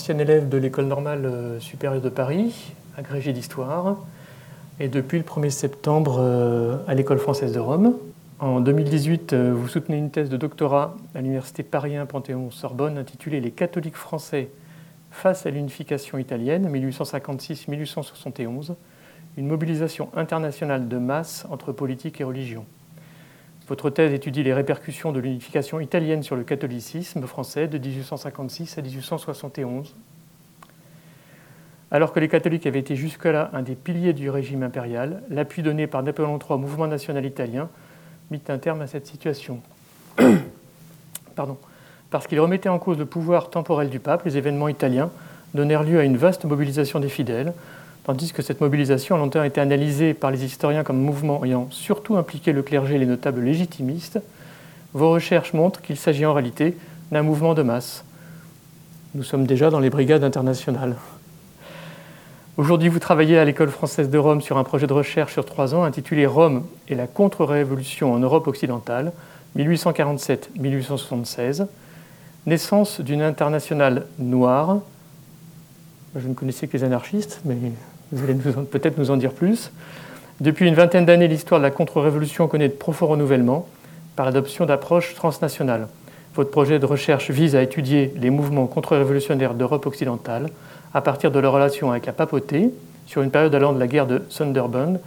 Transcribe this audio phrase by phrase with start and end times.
[0.00, 3.98] ancien élève de l'École normale euh, supérieure de Paris, agrégé d'histoire,
[4.78, 7.98] et depuis le 1er septembre euh, à l'École française de Rome.
[8.38, 13.42] En 2018, euh, vous soutenez une thèse de doctorat à l'Université Paris 1 Panthéon-Sorbonne intitulée
[13.42, 14.48] Les catholiques français
[15.10, 18.76] face à l'unification italienne 1856-1871,
[19.36, 22.64] une mobilisation internationale de masse entre politique et religion.
[23.70, 28.82] Votre thèse étudie les répercussions de l'unification italienne sur le catholicisme français de 1856 à
[28.82, 29.94] 1871.
[31.92, 35.86] Alors que les catholiques avaient été jusque-là un des piliers du régime impérial, l'appui donné
[35.86, 37.68] par Napoléon III au mouvement national italien
[38.32, 39.60] mit un terme à cette situation.
[41.36, 41.56] Pardon.
[42.10, 45.10] Parce qu'il remettait en cause le pouvoir temporel du pape, les événements italiens
[45.54, 47.52] donnèrent lieu à une vaste mobilisation des fidèles,
[48.04, 52.16] tandis que cette mobilisation a longtemps été analysée par les historiens comme mouvement ayant surtout
[52.16, 54.20] impliqué le clergé et les notables légitimistes,
[54.94, 56.76] vos recherches montrent qu'il s'agit en réalité
[57.12, 58.04] d'un mouvement de masse.
[59.14, 60.96] Nous sommes déjà dans les brigades internationales.
[62.56, 65.74] Aujourd'hui, vous travaillez à l'École française de Rome sur un projet de recherche sur trois
[65.74, 69.12] ans intitulé Rome et la contre-révolution en Europe occidentale,
[69.56, 71.66] 1847-1876,
[72.46, 74.78] naissance d'une internationale noire.
[76.16, 77.56] Je ne connaissais que les anarchistes, mais
[78.12, 79.70] vous allez peut-être nous en dire plus.
[80.40, 83.66] Depuis une vingtaine d'années, l'histoire de la contre-révolution connaît de profonds renouvellements
[84.16, 85.86] par l'adoption d'approches transnationales.
[86.34, 90.48] Votre projet de recherche vise à étudier les mouvements contre-révolutionnaires d'Europe occidentale
[90.94, 92.70] à partir de leur relation avec la papauté
[93.06, 95.00] sur une période allant de la guerre de Sunderland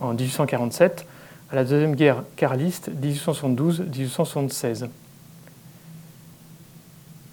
[0.00, 1.06] en 1847
[1.50, 4.88] à la deuxième guerre carliste 1872-1876.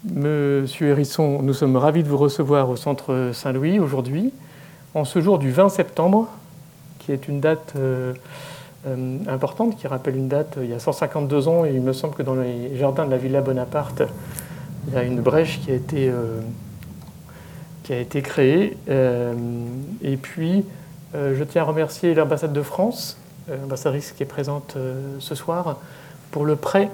[0.04, 4.32] Monsieur Hérisson, nous sommes ravis de vous recevoir au Centre Saint-Louis aujourd'hui
[4.94, 6.28] en ce jour du 20 septembre,
[6.98, 8.14] qui est une date euh,
[8.86, 11.92] euh, importante, qui rappelle une date euh, il y a 152 ans, et il me
[11.92, 14.02] semble que dans les jardins de la Villa Bonaparte,
[14.86, 16.10] il y a une brèche qui a été,
[17.82, 18.78] qui a été créée.
[18.88, 20.64] et puis,
[21.12, 23.18] je tiens à remercier l'ambassade de France,
[23.50, 24.78] l'ambassadrice qui est présente
[25.18, 25.76] ce soir,
[26.30, 26.90] pour le prêt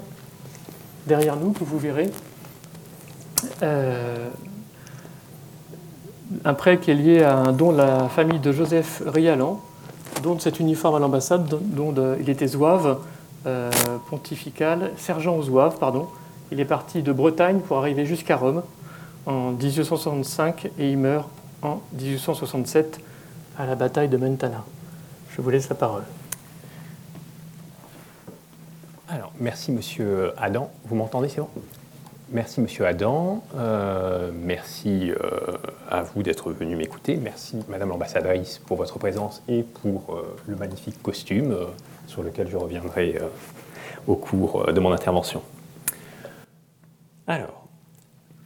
[1.07, 2.09] derrière nous, que vous verrez
[6.43, 9.59] un prêt qui est lié à un don de la famille de Joseph Rialan,
[10.23, 12.99] don de cet uniforme à l'ambassade, dont il était zouave
[13.45, 13.71] euh,
[14.09, 16.07] pontifical, sergent aux zouaves, pardon.
[16.51, 18.63] Il est parti de Bretagne pour arriver jusqu'à Rome
[19.25, 21.29] en 1865 et il meurt
[21.61, 22.99] en 1867
[23.57, 24.63] à la bataille de Mentana.
[25.29, 26.03] Je vous laisse la parole.
[29.09, 30.71] Alors, merci Monsieur Adam.
[30.85, 31.49] Vous m'entendez, c'est bon?
[32.31, 38.77] Merci Monsieur Adam, euh, merci euh, à vous d'être venu m'écouter, merci Madame l'ambassadrice pour
[38.77, 41.55] votre présence et pour euh, le magnifique costume
[42.07, 43.19] sur lequel je reviendrai
[44.07, 45.43] au cours de mon intervention.
[47.27, 47.67] Alors,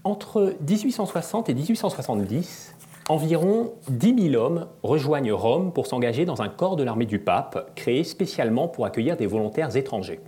[0.04, 2.76] entre 1860 et 1870,
[3.08, 7.72] environ 10 000 hommes rejoignent Rome pour s'engager dans un corps de l'armée du pape
[7.76, 10.20] créé spécialement pour accueillir des volontaires étrangers.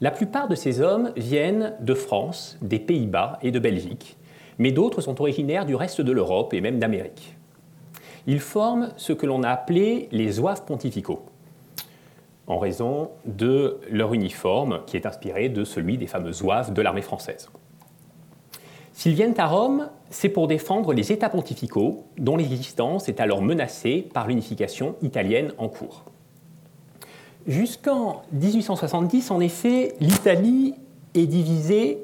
[0.00, 4.16] La plupart de ces hommes viennent de France, des Pays-Bas et de Belgique,
[4.58, 7.36] mais d'autres sont originaires du reste de l'Europe et même d'Amérique.
[8.28, 11.26] Ils forment ce que l'on a appelé les zouaves pontificaux,
[12.46, 17.02] en raison de leur uniforme qui est inspiré de celui des fameux zouaves de l'armée
[17.02, 17.50] française.
[18.92, 24.08] S'ils viennent à Rome, c'est pour défendre les États pontificaux dont l'existence est alors menacée
[24.12, 26.04] par l'unification italienne en cours.
[27.48, 30.74] Jusqu'en 1870, en effet, l'Italie
[31.14, 31.98] est divisée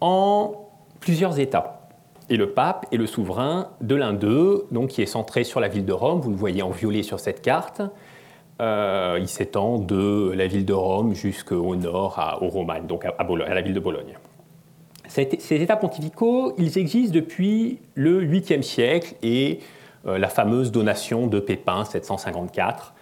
[0.00, 0.54] en
[1.00, 1.90] plusieurs États.
[2.30, 5.68] Et le pape est le souverain de l'un d'eux, donc qui est centré sur la
[5.68, 6.20] ville de Rome.
[6.20, 7.82] Vous le voyez en violet sur cette carte.
[8.62, 13.60] Euh, il s'étend de la ville de Rome jusqu'au nord au Romagne, donc à, la
[13.60, 14.16] ville de Bologne.
[15.08, 19.58] Ces, États pontificaux, ils existent depuis le 8e siècle et
[20.06, 22.99] euh, la fameuse donation de Pépin 754 euh,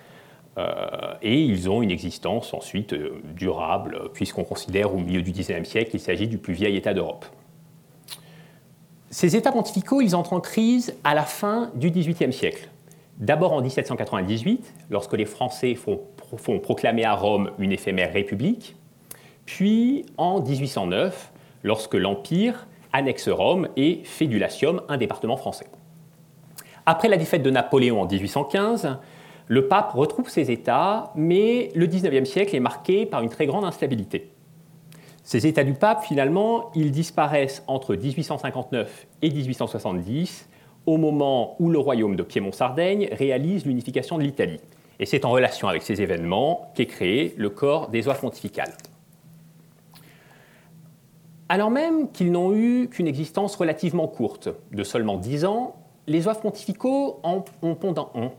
[1.23, 5.91] et ils ont une existence ensuite euh, durable, puisqu'on considère au milieu du XIXe siècle
[5.91, 7.27] qu'il s'agit du plus vieil État d'Europe.
[9.11, 12.69] Ces États pontificaux, ils entrent en crise à la fin du XVIIIe siècle.
[13.19, 16.01] D'abord en 1798, lorsque les Français font,
[16.63, 18.77] proclamer à Rome une éphémère république,
[19.45, 21.33] puis en 1809,
[21.63, 25.67] lorsque l'Empire annexe Rome et fait du Latium un département français.
[26.87, 28.99] Après la défaite de Napoléon en 1815,
[29.49, 33.65] le pape retrouve ses États, mais le XIXe siècle est marqué par une très grande
[33.65, 34.31] instabilité.
[35.25, 40.49] Ces États du pape, finalement, ils disparaissent entre 1859 et 1870,
[40.87, 44.61] au moment où le royaume de Piémont-Sardaigne réalise l'unification de l'Italie.
[45.01, 48.73] Et c'est en relation avec ces événements qu'est créé le corps des oies pontificales.
[51.49, 55.77] Alors même qu'ils n'ont eu qu'une existence relativement courte, de seulement dix ans,
[56.09, 57.45] les oeuvres pontificaux ont,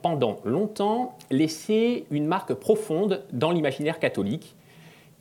[0.02, 4.56] pendant longtemps laissé une marque profonde dans l'imaginaire catholique.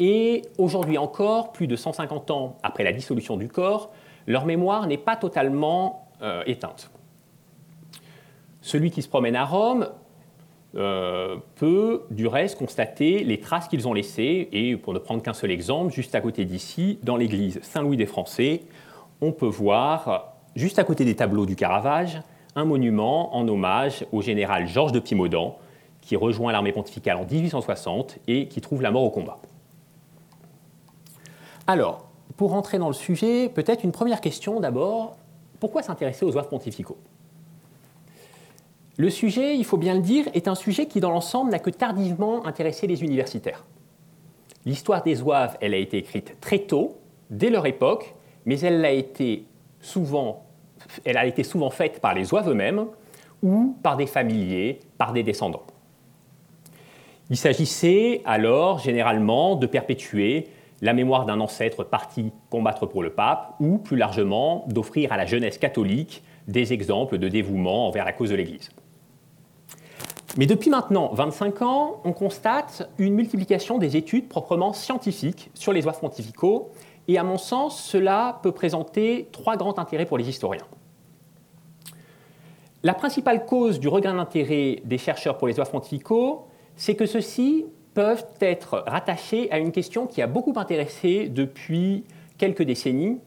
[0.00, 3.90] Et aujourd'hui encore, plus de 150 ans après la dissolution du corps,
[4.26, 6.90] leur mémoire n'est pas totalement euh, éteinte.
[8.62, 9.88] Celui qui se promène à Rome
[10.74, 14.48] euh, peut du reste constater les traces qu'ils ont laissées.
[14.52, 18.06] Et pour ne prendre qu'un seul exemple, juste à côté d'ici, dans l'église Saint-Louis des
[18.06, 18.62] Français,
[19.20, 22.20] on peut voir, juste à côté des tableaux du Caravage,
[22.58, 25.56] un monument en hommage au général Georges de Pimaudan,
[26.00, 29.38] qui rejoint l'armée pontificale en 1860 et qui trouve la mort au combat.
[31.66, 35.16] Alors, pour rentrer dans le sujet, peut-être une première question d'abord.
[35.60, 36.98] Pourquoi s'intéresser aux oeuvres pontificaux?
[38.96, 41.70] Le sujet, il faut bien le dire, est un sujet qui dans l'ensemble n'a que
[41.70, 43.64] tardivement intéressé les universitaires.
[44.66, 46.96] L'histoire des oeuvres, elle a été écrite très tôt,
[47.30, 48.14] dès leur époque,
[48.44, 49.44] mais elle a été
[49.80, 50.47] souvent
[51.04, 52.86] elle a été souvent faite par les oies eux-mêmes
[53.42, 55.64] ou par des familiers, par des descendants.
[57.30, 60.48] Il s'agissait alors généralement de perpétuer
[60.80, 65.26] la mémoire d'un ancêtre parti combattre pour le pape ou plus largement d'offrir à la
[65.26, 68.70] jeunesse catholique des exemples de dévouement envers la cause de l'Église.
[70.36, 75.84] Mais depuis maintenant 25 ans, on constate une multiplication des études proprement scientifiques sur les
[75.84, 76.70] oies pontificaux
[77.08, 80.66] et à mon sens, cela peut présenter trois grands intérêts pour les historiens.
[82.84, 86.46] La principale cause du regain d'intérêt des chercheurs pour les oeuvres pontificaux,
[86.76, 92.04] c'est que ceux-ci peuvent être rattachés à une question qui a beaucoup intéressé depuis
[92.36, 93.18] quelques décennies,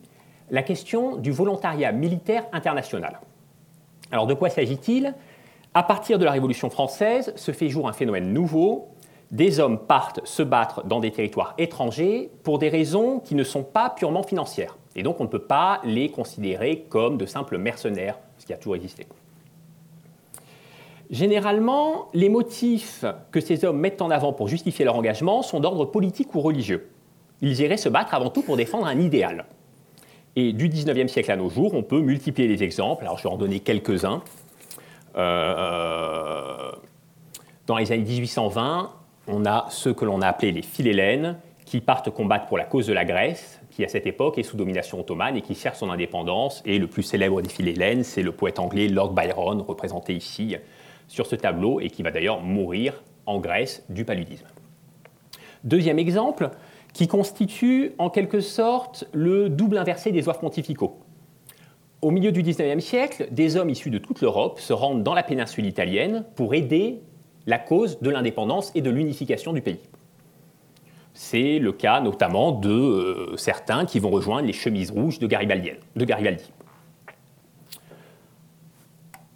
[0.52, 3.20] la question du volontariat militaire international.
[4.10, 5.14] Alors de quoi s'agit-il?
[5.74, 8.88] À partir de la Révolution française se fait jour un phénomène nouveau
[9.32, 13.64] des hommes partent se battre dans des territoires étrangers pour des raisons qui ne sont
[13.64, 14.78] pas purement financières.
[14.96, 18.58] Et donc on ne peut pas les considérer comme de simples mercenaires, ce qui a
[18.58, 19.08] toujours existé.
[21.12, 25.84] Généralement, les motifs que ces hommes mettent en avant pour justifier leur engagement sont d'ordre
[25.84, 26.90] politique ou religieux.
[27.42, 29.46] Ils iraient se battre avant tout pour défendre un idéal.
[30.38, 33.04] Et du 19e siècle à nos jours, on peut multiplier les exemples.
[33.04, 34.24] Alors je vais en donner quelques-uns.
[35.18, 36.72] Euh,
[37.68, 38.92] dans les années 1820,
[39.28, 42.88] on a ceux que l'on a appelés les philélènes, qui partent combattre pour la cause
[42.88, 45.90] de la Grèce, qui à cette époque est sous domination ottomane et qui cherche son
[45.90, 46.64] indépendance.
[46.66, 50.56] Et le plus célèbre des philélènes, c'est le poète anglais Lord Byron, représenté ici
[51.08, 54.48] sur ce tableau, et qui va d'ailleurs mourir en Grèce du paludisme.
[55.64, 56.50] Deuxième exemple,
[56.94, 61.00] qui constitue en quelque sorte le double inversé des oeuvres pontificaux.
[62.02, 65.24] Au milieu du XIXe siècle, des hommes issus de toute l'Europe se rendent dans la
[65.24, 67.00] péninsule italienne pour aider
[67.46, 69.80] la cause de l'indépendance et de l'unification du pays.
[71.14, 75.20] C'est le cas notamment de euh, certains qui vont rejoindre les chemises rouges.
[75.20, 76.52] De Garibaldi.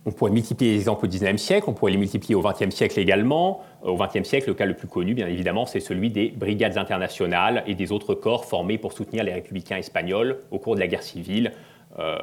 [0.08, 3.00] On pourrait multiplier les exemples au XIXe siècle, on pourrait les multiplier au XXe siècle
[3.00, 3.62] également.
[3.84, 6.78] Euh, au XXe siècle, le cas le plus connu, bien évidemment, c'est celui des brigades
[6.78, 10.88] internationales et des autres corps formés pour soutenir les républicains espagnols au cours de la
[10.88, 11.54] guerre civile.
[11.98, 12.18] Euh,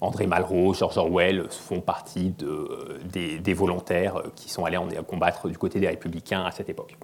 [0.00, 5.88] André Malraux, George Orwell font partie des, volontaires qui sont allés combattre du côté des
[5.88, 6.96] républicains à cette époque.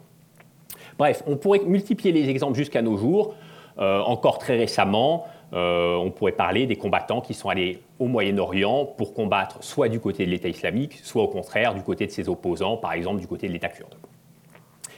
[0.97, 3.35] Bref, on pourrait multiplier les exemples jusqu'à nos jours.
[3.79, 8.87] Euh, encore très récemment, euh, on pourrait parler des combattants qui sont allés au Moyen-Orient
[8.87, 12.29] pour combattre soit du côté de l'État islamique, soit au contraire du côté de ses
[12.29, 13.95] opposants, par exemple du côté de l'État kurde.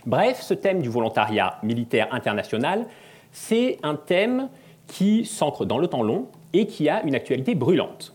[0.07, 2.87] Bref, ce thème du volontariat militaire international,
[3.33, 4.49] c'est un thème
[4.87, 8.15] qui s'ancre dans le temps long et qui a une actualité brûlante.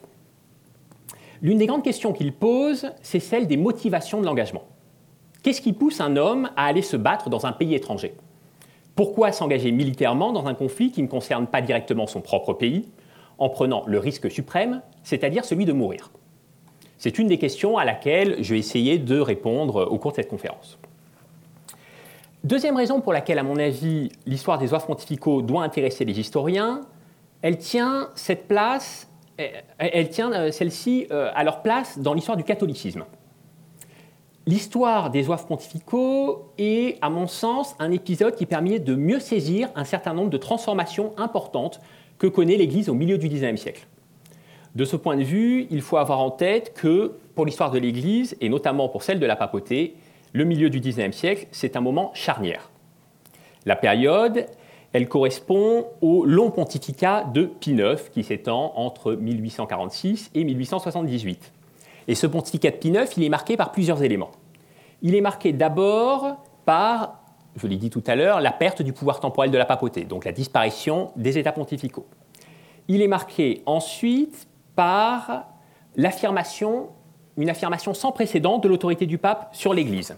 [1.41, 4.63] L'une des grandes questions qu'il pose, c'est celle des motivations de l'engagement.
[5.43, 8.13] Qu'est-ce qui pousse un homme à aller se battre dans un pays étranger?
[8.95, 12.85] Pourquoi s'engager militairement dans un conflit qui ne concerne pas directement son propre pays,
[13.37, 16.11] en prenant le risque suprême, c'est-à-dire celui de mourir?
[16.97, 20.29] C'est une des questions à laquelle je vais essayer de répondre au cours de cette
[20.29, 20.77] conférence.
[22.43, 26.81] Deuxième raison pour laquelle, à mon avis, l'histoire des oeuvres pontificaux doit intéresser les historiens,
[27.41, 29.07] elle tient cette place,
[29.77, 33.05] elle tient euh, celle-ci euh, à leur place dans l'histoire du catholicisme.
[34.47, 39.69] L'histoire des oeuvres pontificaux est, à mon sens, un épisode qui permet de mieux saisir
[39.75, 41.79] un certain nombre de transformations importantes
[42.17, 43.87] que connaît l'Église au milieu du XIXe siècle.
[44.73, 48.35] De ce point de vue, il faut avoir en tête que pour l'histoire de l'Église,
[48.41, 49.95] et notamment pour celle de la papauté,
[50.33, 52.71] le milieu du XIXe siècle, c'est un moment charnière.
[53.65, 54.47] La période,
[54.93, 61.51] elle correspond au long pontificat de Pie IX qui s'étend entre 1846 et 1878.
[62.11, 64.31] Et ce pontificat de Pie IX, il est marqué par plusieurs éléments.
[65.01, 67.21] Il est marqué d'abord par,
[67.55, 70.25] je l'ai dit tout à l'heure, la perte du pouvoir temporel de la papauté, donc
[70.25, 72.05] la disparition des États pontificaux.
[72.89, 75.45] Il est marqué ensuite par
[75.95, 76.89] l'affirmation,
[77.37, 80.17] une affirmation sans précédent de l'autorité du pape sur l'Église.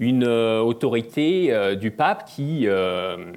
[0.00, 3.32] Une euh, autorité euh, du pape qui euh,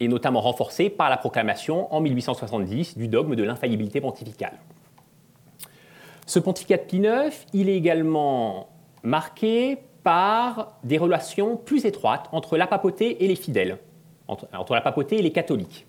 [0.00, 4.58] est notamment renforcée par la proclamation en 1870 du dogme de l'infaillibilité pontificale.
[6.26, 8.68] Ce pontificat de Pie IX, il est également
[9.04, 13.78] marqué par des relations plus étroites entre la papauté et les fidèles,
[14.26, 15.86] entre, la papauté et les catholiques.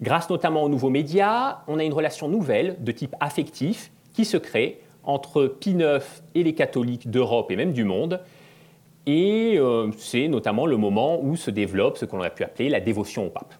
[0.00, 4.38] Grâce notamment aux nouveaux médias, on a une relation nouvelle de type affectif qui se
[4.38, 6.04] crée entre Pie IX
[6.34, 8.20] et les catholiques d'Europe et même du monde.
[9.04, 12.80] Et euh, c'est notamment le moment où se développe ce qu'on aurait pu appeler la
[12.80, 13.54] dévotion au pape.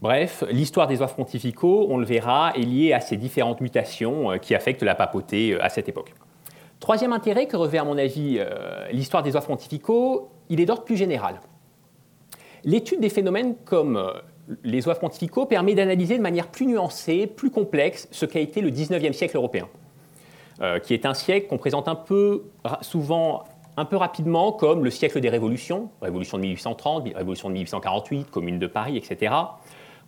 [0.00, 4.36] Bref, l'histoire des oeuvres pontificaux, on le verra, est liée à ces différentes mutations euh,
[4.36, 6.14] qui affectent la papauté euh, à cette époque.
[6.78, 10.84] Troisième intérêt que revêt, à mon avis, euh, l'histoire des oeuvres pontificaux, il est d'ordre
[10.84, 11.40] plus général.
[12.62, 14.12] L'étude des phénomènes comme
[14.62, 18.70] les oeuvres pontificaux permet d'analyser de manière plus nuancée, plus complexe, ce qu'a été le
[18.70, 19.68] 19e siècle européen,
[20.82, 22.44] qui est un siècle qu'on présente un peu
[22.80, 23.44] souvent
[23.76, 28.58] un peu rapidement comme le siècle des révolutions, révolution de 1830, révolution de 1848, commune
[28.58, 29.32] de Paris, etc.,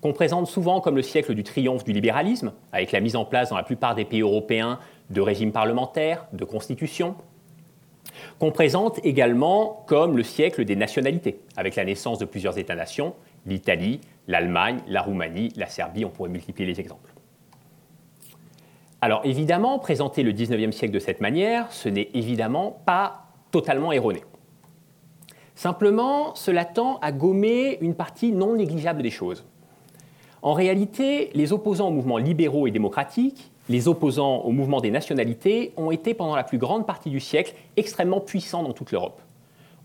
[0.00, 3.50] qu'on présente souvent comme le siècle du triomphe du libéralisme, avec la mise en place
[3.50, 4.78] dans la plupart des pays européens
[5.10, 7.16] de régimes parlementaires, de constitutions,
[8.38, 13.14] qu'on présente également comme le siècle des nationalités, avec la naissance de plusieurs États-nations,
[13.46, 17.12] l'Italie, l'Allemagne, la Roumanie, la Serbie, on pourrait multiplier les exemples.
[19.02, 24.22] Alors évidemment, présenter le 19e siècle de cette manière, ce n'est évidemment pas totalement erroné.
[25.54, 29.44] Simplement, cela tend à gommer une partie non négligeable des choses.
[30.42, 35.72] En réalité, les opposants aux mouvements libéraux et démocratiques, les opposants au mouvement des nationalités,
[35.76, 39.20] ont été pendant la plus grande partie du siècle extrêmement puissants dans toute l'Europe,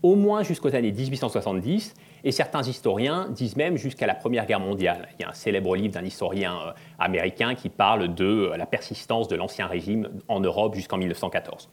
[0.02, 1.94] au moins jusqu'aux années 1870,
[2.24, 5.08] et certains historiens disent même jusqu'à la Première Guerre mondiale.
[5.18, 8.66] Il y a un célèbre livre d'un historien euh, américain qui parle de euh, la
[8.66, 11.68] persistance de l'Ancien Régime en Europe jusqu'en 1914.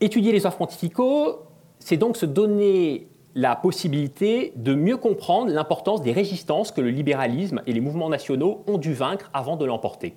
[0.00, 1.40] Étudier les offres pontificaux,
[1.80, 7.62] c'est donc se donner la possibilité de mieux comprendre l'importance des résistances que le libéralisme
[7.66, 10.14] et les mouvements nationaux ont dû vaincre avant de l'emporter.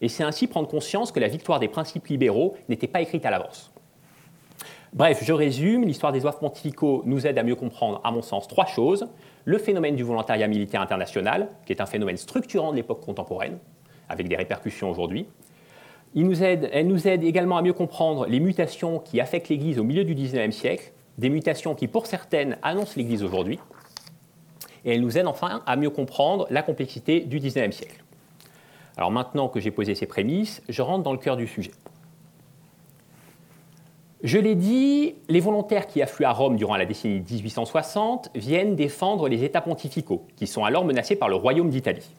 [0.00, 3.30] Et c'est ainsi prendre conscience que la victoire des principes libéraux n'était pas écrite à
[3.30, 3.72] l'avance.
[4.92, 8.48] Bref, je résume, l'histoire des oeuvres pontificaux nous aide à mieux comprendre, à mon sens,
[8.48, 9.06] trois choses.
[9.44, 13.58] Le phénomène du volontariat militaire international, qui est un phénomène structurant de l'époque contemporaine,
[14.08, 15.26] avec des répercussions aujourd'hui.
[16.14, 20.04] nous elle nous aide également à mieux comprendre les mutations qui affectent l'Église au milieu
[20.04, 23.58] du XIXe siècle, des mutations qui, pour certaines, annoncent l'Église aujourd'hui,
[24.84, 28.02] et elles nous aident enfin à mieux comprendre la complexité du XIXe siècle.
[28.96, 31.72] Alors maintenant que j'ai posé ces prémices, je rentre dans le cœur du sujet.
[34.22, 39.28] Je l'ai dit, les volontaires qui affluent à Rome durant la décennie 1860 viennent défendre
[39.28, 42.10] les États pontificaux, qui sont alors menacés par le royaume d'Italie.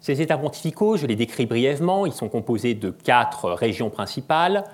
[0.00, 4.64] Ces États pontificaux, je les décris brièvement, ils sont composés de quatre régions principales,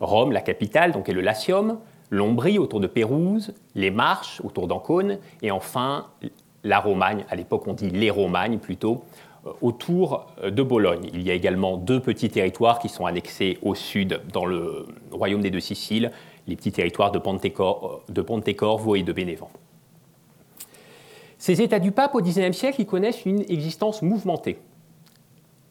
[0.00, 1.78] Rome, la capitale, donc est le Latium,
[2.10, 6.06] l'Ombrie autour de Pérouse, les Marches autour d'Ancône, et enfin
[6.64, 9.04] la Romagne, à l'époque on dit les Romagnes plutôt,
[9.46, 11.08] euh, autour euh, de Bologne.
[11.12, 15.40] Il y a également deux petits territoires qui sont annexés au sud dans le royaume
[15.40, 16.10] des deux Siciles,
[16.46, 19.50] les petits territoires de, Pontecorvo, euh, et de Bénévent.
[21.38, 24.58] Ces États du pape au XIXe siècle connaissent une existence mouvementée.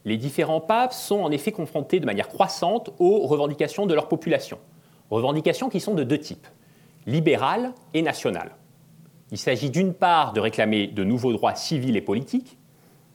[0.06, 4.60] Les différents papes sont en effet confrontés de manière croissante aux revendications de leur population.
[5.12, 6.47] Revendications qui sont de deux types,
[7.05, 8.55] libérales et nationales.
[9.31, 12.57] Il s'agit d'une part de réclamer de nouveaux droits civils et politiques,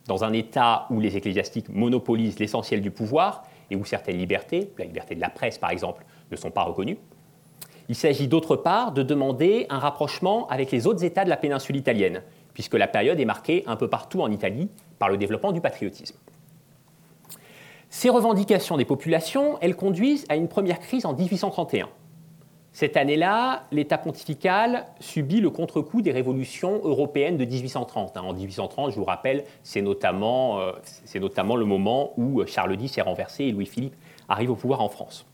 [0.07, 4.85] dans un État où les ecclésiastiques monopolisent l'essentiel du pouvoir et où certaines libertés, la
[4.85, 6.99] liberté de la presse par exemple, ne sont pas reconnues.
[7.89, 11.77] Il s'agit d'autre part de demander un rapprochement avec les autres États de la péninsule
[11.77, 12.23] italienne,
[12.55, 14.69] puisque la période est marquée un peu partout en Italie
[14.99, 16.17] par le développement du patriotisme.
[17.91, 21.89] Ces revendications des populations, elles conduisent à une première crise en 1831.
[22.73, 28.17] Cette année-là, l'État pontifical subit le contre-coup des révolutions européennes de 1830.
[28.17, 30.71] En 1830, je vous rappelle, c'est notamment, euh,
[31.17, 33.97] notamment, le moment où Charles X est renversé et Louis-Philippe
[34.29, 35.27] arrive au pouvoir en France.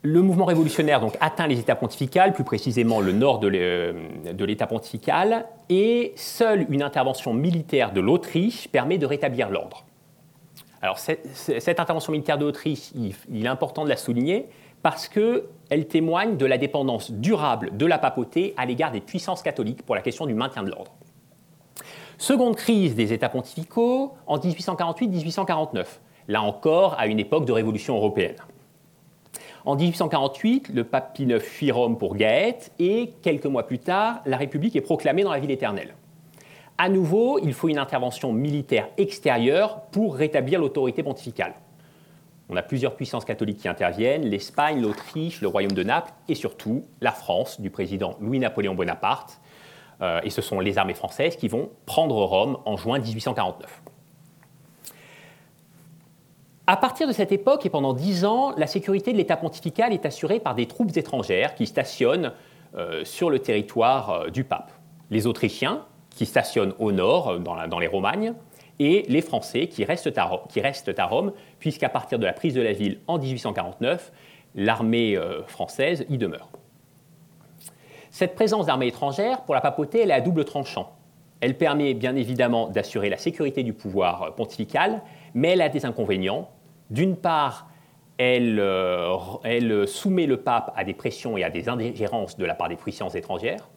[0.00, 5.46] Le mouvement révolutionnaire donc, atteint les États pontificales, plus précisément le nord de l'État pontifical,
[5.68, 9.84] et seule une intervention militaire de l'Autriche permet de rétablir l'ordre.
[10.84, 14.50] Alors cette, intervention militaire d'Autriche, il, est important de la souligner
[14.82, 19.82] parce qu'elle témoigne de la dépendance durable de la papauté à l'égard des puissances catholiques
[19.82, 20.92] pour la question du maintien de l'ordre.
[22.18, 25.86] Seconde crise des États pontificaux en 1848-1849,
[26.28, 28.36] là encore à une époque de révolution européenne.
[29.64, 34.20] En 1848, le pape Pie IX fuit Rome pour Gaète et quelques mois plus tard,
[34.26, 35.94] la République est proclamée dans la ville éternelle.
[36.76, 41.54] À nouveau, il faut une intervention militaire extérieure pour rétablir l'autorité pontificale.
[42.48, 46.84] On a plusieurs puissances catholiques qui interviennent, l'Espagne, l'Autriche, le royaume de Naples et surtout
[47.00, 49.40] la France du président Louis-Napoléon Bonaparte.
[50.02, 53.82] Euh, et ce sont les armées françaises qui vont prendre Rome en juin 1849.
[56.66, 60.04] À partir de cette époque et pendant dix ans, la sécurité de l'État pontifical est
[60.06, 62.32] assurée par des troupes étrangères qui stationnent
[62.74, 64.72] euh, sur le territoire euh, du pape.
[65.10, 68.34] Les Autrichiens, qui stationnent au nord, euh, dans, les Romagnes,
[68.78, 70.30] et les Français, qui restent à,
[70.98, 74.12] à Rome, puisqu'à partir de la prise de la ville en 1849,
[74.56, 75.16] l'armée
[75.46, 76.48] française y demeure.
[78.10, 80.92] Cette présence d'armées étrangères, pour la papauté, elle est à double tranchant.
[81.40, 85.02] Elle permet bien évidemment d'assurer la sécurité du pouvoir pontifical,
[85.34, 86.48] mais elle a des inconvénients.
[86.90, 87.68] D'une part,
[88.20, 92.68] euh, elle, soumet le pape à des pressions et à des ingérences de la part
[92.68, 93.68] des puissances étrangères.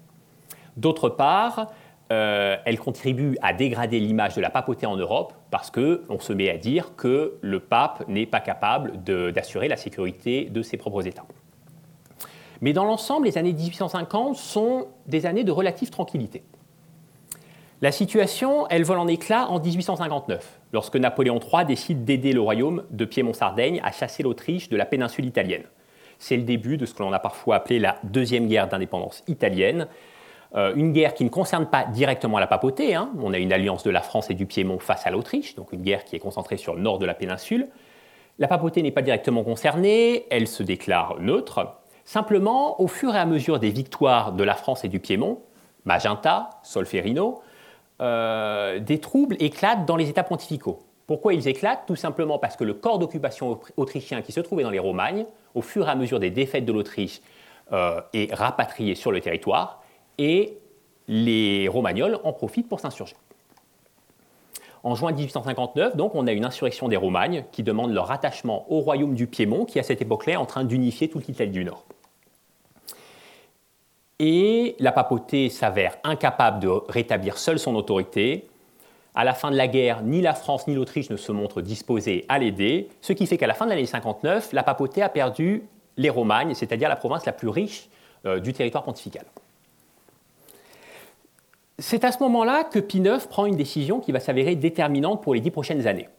[0.76, 1.72] D'autre part,
[2.12, 6.50] euh, elle contribue à dégrader l'image de la papauté en Europe parce qu'on se met
[6.50, 11.26] à dire que le pape n'est pas capable d'assurer la sécurité de ses propres États.
[12.62, 16.44] Mais dans l'ensemble, les années 1850 sont des années de relative tranquillité.
[17.82, 22.84] La situation, elle vole en éclat en 1859, lorsque Napoléon III décide d'aider le royaume
[22.90, 25.64] de Piémont-Sardaigne à chasser l'Autriche de la péninsule italienne.
[26.18, 29.88] C'est le début de ce que l'on a parfois appelé la deuxième guerre d'indépendance italienne,
[30.56, 32.96] euh, une guerre qui ne concerne pas directement la papauté.
[32.96, 33.10] Hein.
[33.22, 35.82] On a une alliance de la France et du Piémont face à l'Autriche, donc une
[35.82, 37.68] guerre qui est concentrée sur le nord de la péninsule.
[38.40, 41.76] La papauté n'est pas directement concernée, elle se déclare neutre.
[42.06, 45.42] Simplement, au fur et à mesure des victoires de la France et du Piémont,
[45.86, 47.42] Magenta, Solferino,
[48.00, 50.80] euh, des troubles éclatent dans les États pontificaux.
[51.08, 51.86] Pourquoi ils éclatent?
[51.88, 55.62] Tout simplement parce que le corps d'occupation autrichien qui se trouvait dans les Romagnes, au
[55.62, 57.22] fur et à mesure des défaites de l'Autriche,
[57.74, 59.82] euh, est rapatrié sur le territoire
[60.18, 60.58] et
[61.08, 63.16] les Romagnols en profitent pour s'insurger.
[64.84, 68.80] En juin 1859, donc, on a une insurrection des Romagnes qui demande leur rattachement au
[68.80, 71.84] royaume du Piémont, qui à cette époque-là est en train d'unifier toute l'Italie du Nord.
[74.20, 78.48] Et la papauté s'avère incapable de rétablir seule son autorité.
[79.14, 82.26] À la fin de la guerre, ni la France ni l'Autriche ne se montrent disposés
[82.30, 85.64] à l'aider, ce qui fait qu'à la fin de l'année 59, la papauté a perdu
[85.98, 87.90] les Romagnes, c'est-à-dire la province la plus riche
[88.26, 89.26] euh, du territoire pontifical.
[91.80, 95.36] C'est à ce moment-là que Pie IX prend une décision qui va s'avérer déterminante pour
[95.36, 96.10] les dix prochaines années.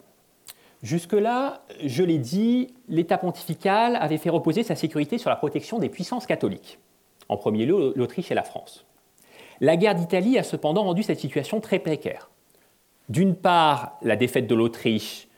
[0.82, 5.88] Jusque-là, je l'ai dit, l'État pontifical avait fait reposer sa sécurité sur la protection des
[5.88, 6.78] puissances catholiques
[7.28, 8.86] en premier lieu l'Autriche et la France.
[9.60, 12.30] La guerre d'Italie a cependant rendu cette situation très précaire.
[13.08, 15.28] D'une part, la défaite de l'Autriche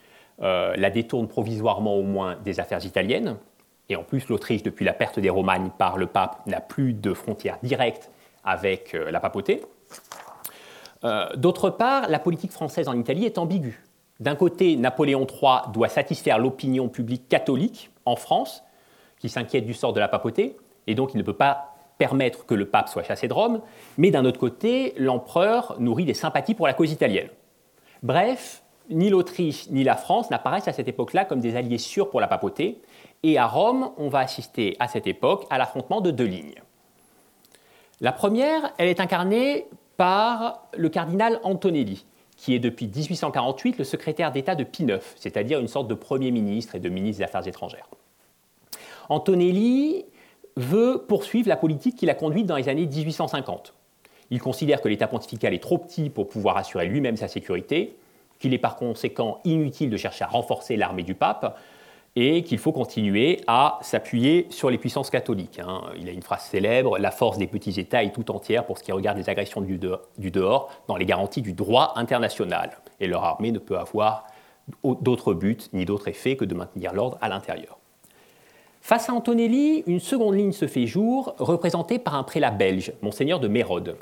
[0.42, 3.37] euh, la détourne provisoirement au moins des affaires italiennes,
[3.90, 7.12] et en plus l'Autriche, depuis la perte des Romagnes par le pape, n'a plus de
[7.12, 8.11] frontières directes
[8.42, 9.61] avec euh, la papauté.
[11.05, 13.83] Euh, d'autre part, la politique française en Italie est ambiguë.
[14.20, 18.62] D'un côté, Napoléon III doit satisfaire l'opinion publique catholique en France,
[19.18, 22.55] qui s'inquiète du sort de la papauté, et donc il ne peut pas permettre que
[22.55, 23.61] le pape soit chassé de Rome,
[23.98, 27.29] mais d'un autre côté, l'empereur nourrit des sympathies pour la cause italienne.
[28.03, 32.20] Bref, ni l'Autriche ni la France n'apparaissent à cette époque-là comme des alliés sûrs pour
[32.20, 32.81] la papauté,
[33.22, 36.62] et à Rome, on va assister à cette époque à l'affrontement de deux lignes.
[38.00, 39.66] La première, elle est incarnée
[40.00, 42.06] par le cardinal Antonelli,
[42.38, 46.30] qui est depuis 1848 le secrétaire d'État de Pie IX, c'est-à-dire une sorte de Premier
[46.30, 47.86] ministre et de ministre des Affaires étrangères.
[49.10, 50.06] Antonelli
[50.56, 53.74] veut poursuivre la politique qu'il a conduite dans les années 1850.
[54.30, 57.98] Il considère que l'État pontifical est trop petit pour pouvoir assurer lui-même sa sécurité,
[58.38, 61.60] qu'il est par conséquent inutile de chercher à renforcer l'armée du pape
[62.16, 65.61] et qu'il faut continuer à s'appuyer sur les puissances catholiques.
[65.61, 65.83] Hein.
[65.96, 68.83] Il a une phrase célèbre, la force des petits États est tout entière pour ce
[68.83, 69.79] qui regarde les agressions du
[70.31, 72.79] dehors dans les garanties du droit international.
[72.99, 74.27] Et leur armée ne peut avoir
[74.85, 77.79] d'autre but ni d'autre effet que de maintenir l'ordre à l'intérieur.
[78.81, 83.38] Face à Antonelli, une seconde ligne se fait jour, représentée par un prélat belge, monseigneur
[83.38, 83.96] de Mérode.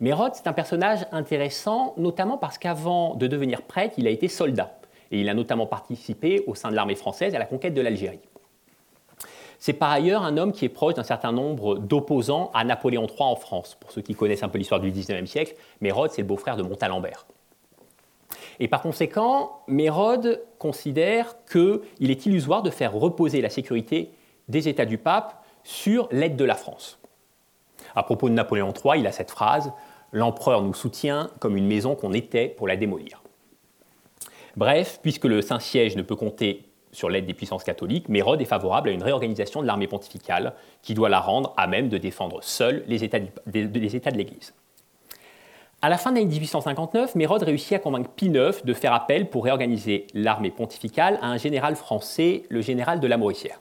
[0.00, 4.79] Mérode, c'est un personnage intéressant, notamment parce qu'avant de devenir prêtre, il a été soldat,
[5.10, 8.20] et il a notamment participé au sein de l'armée française à la conquête de l'Algérie.
[9.58, 13.16] C'est par ailleurs un homme qui est proche d'un certain nombre d'opposants à Napoléon III
[13.20, 13.76] en France.
[13.78, 16.62] Pour ceux qui connaissent un peu l'histoire du XIXe siècle, Mérode, c'est le beau-frère de
[16.62, 17.26] Montalembert.
[18.58, 24.10] Et par conséquent, Mérode considère qu'il est illusoire de faire reposer la sécurité
[24.48, 26.98] des États du pape sur l'aide de la France.
[27.94, 29.72] À propos de Napoléon III, il a cette phrase
[30.12, 33.22] L'empereur nous soutient comme une maison qu'on était pour la démolir.
[34.56, 38.88] Bref, puisque le Saint-Siège ne peut compter sur l'aide des puissances catholiques, Mérode est favorable
[38.88, 42.84] à une réorganisation de l'armée pontificale qui doit la rendre à même de défendre seule
[42.86, 44.54] les États de l'Église.
[45.82, 49.30] À la fin de l'année 1859, Mérode réussit à convaincre Pie IX de faire appel
[49.30, 53.60] pour réorganiser l'armée pontificale à un général français, le général de la Mauricière.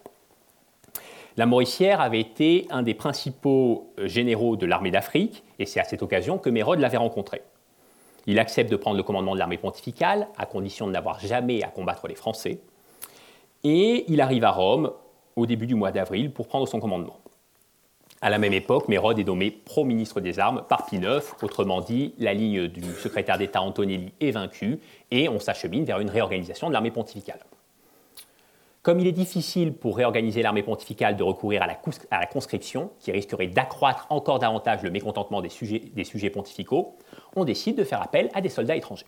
[1.38, 5.86] La Mauricière avait été un des principaux euh, généraux de l'armée d'Afrique, et c'est à
[5.86, 7.42] cette occasion que Mérode l'avait rencontré.
[8.28, 11.68] Il accepte de prendre le commandement de l'armée pontificale, à condition de n'avoir jamais à
[11.68, 12.60] combattre les Français,
[13.64, 14.92] et il arrive à Rome
[15.36, 17.18] au début du mois d'avril pour prendre son commandement.
[18.22, 22.14] À la même époque, Mérode est nommé pro-ministre des armes par Pie IX, autrement dit,
[22.20, 24.80] la ligne du secrétaire d'État Antonelli est vaincue
[25.10, 27.40] et on s'achemine vers une réorganisation de l'armée pontificale.
[28.82, 33.48] Comme il est difficile pour réorganiser l'armée pontificale de recourir à la, conscription, qui risquerait
[33.48, 36.96] d'accroître encore davantage le mécontentement des sujets pontificaux,
[37.36, 39.06] on décide de faire appel à des soldats étrangers.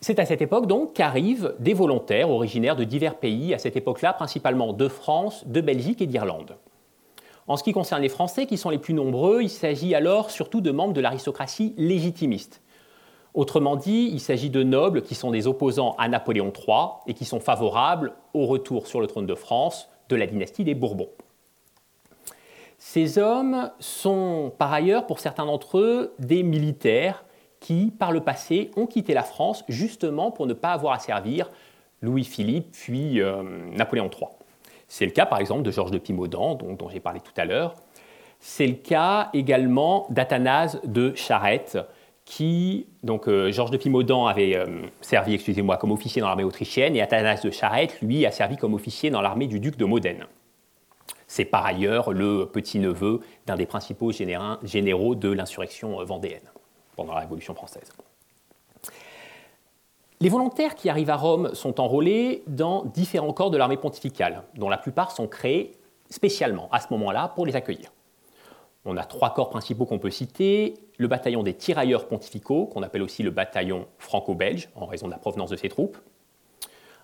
[0.00, 4.14] C'est à cette époque donc qu'arrivent des volontaires originaires de divers pays, à cette époque-là
[4.14, 6.56] principalement de France, de Belgique et d'Irlande.
[7.46, 10.60] En ce qui concerne les Français, qui sont les plus nombreux, il s'agit alors surtout
[10.60, 12.62] de membres de l'aristocratie légitimiste.
[13.34, 17.24] Autrement dit, il s'agit de nobles qui sont des opposants à Napoléon III et qui
[17.24, 21.10] sont favorables au retour sur le trône de France de la dynastie des Bourbons.
[22.82, 27.26] Ces hommes sont par ailleurs, pour certains d'entre eux, des militaires
[27.60, 31.50] qui, par le passé, ont quitté la France justement pour ne pas avoir à servir
[32.00, 33.42] Louis-Philippe puis euh,
[33.76, 34.28] Napoléon III.
[34.88, 37.74] C'est le cas par exemple de Georges de Pimodan, dont, j'ai parlé tout à l'heure.
[38.40, 41.76] C'est le cas également d'Athanase de Charette,
[42.24, 44.64] qui, donc euh, Georges de Pimodan avait euh,
[45.02, 48.72] servi, excusez-moi, comme officier dans l'armée autrichienne, et Athanase de Charette, lui, a servi comme
[48.72, 50.24] officier dans l'armée du duc de Modène.
[51.30, 56.42] C'est par ailleurs le petit-neveu d'un des principaux généraux de l'insurrection vendéenne
[56.96, 57.92] pendant la Révolution française.
[60.18, 64.68] Les volontaires qui arrivent à Rome sont enrôlés dans différents corps de l'armée pontificale, dont
[64.68, 65.70] la plupart sont créés
[66.08, 67.92] spécialement à ce moment-là pour les accueillir.
[68.84, 73.02] On a trois corps principaux qu'on peut citer, le bataillon des tirailleurs pontificaux, qu'on appelle
[73.02, 75.96] aussi le bataillon franco-belge, en raison de la provenance de ses troupes,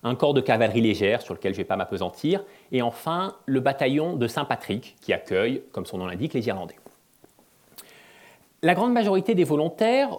[0.06, 3.60] un corps de cavalerie légère, sur lequel je ne vais pas m'apesantir, et enfin le
[3.60, 6.76] bataillon de Saint-Patrick, qui accueille, comme son nom l'indique, les Irlandais.
[8.62, 10.10] La grande majorité des volontaires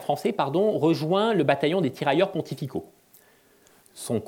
[0.00, 2.86] français rejoint le bataillon des tirailleurs pontificaux.
[3.92, 4.20] Son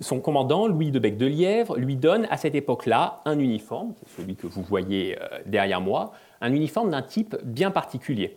[0.00, 4.36] son commandant Louis de Bec de Lièvre lui donne à cette époque-là un uniforme, celui
[4.36, 8.36] que vous voyez euh, derrière moi, un uniforme d'un type bien particulier.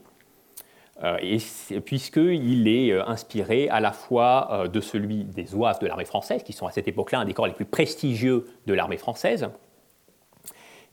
[1.04, 1.18] Euh,
[1.84, 6.54] puisqu'il est euh, inspiré à la fois de celui des zouaves de l'armée française, qui
[6.54, 9.50] sont à cette époque-là un des corps les plus prestigieux de l'armée française,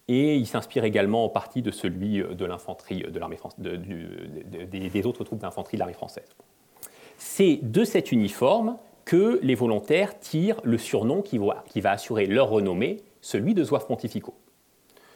[0.08, 3.04] et il s'inspire également en partie de celui euh, de l'infanterie
[3.58, 6.28] des autres troupes d'infanterie de l'armée française.
[7.16, 12.26] C'est de cet uniforme que les volontaires tirent le surnom qui va, qui va assurer
[12.26, 14.34] leur renommée, celui de zouaves pontificaux.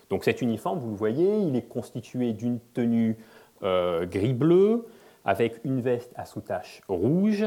[0.09, 4.87] Donc cet uniforme, vous le voyez, il est constitué d'une tenue euh, gris-bleu,
[5.25, 7.45] avec une veste à sous-tache rouge,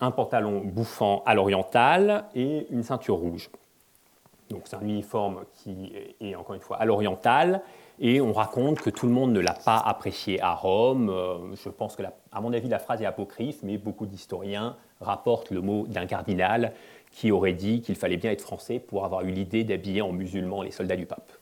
[0.00, 3.50] un pantalon bouffant à l'orientale et une ceinture rouge.
[4.50, 7.62] Donc c'est un uniforme qui est encore une fois à l'oriental,
[8.00, 11.10] et on raconte que tout le monde ne l'a pas apprécié à Rome.
[11.10, 15.50] Euh, je pense que, à mon avis, la phrase est apocryphe, mais beaucoup d'historiens rapportent
[15.50, 16.72] le mot d'un cardinal
[17.10, 20.62] qui aurait dit qu'il fallait bien être français pour avoir eu l'idée d'habiller en musulmans
[20.62, 21.32] les soldats du pape.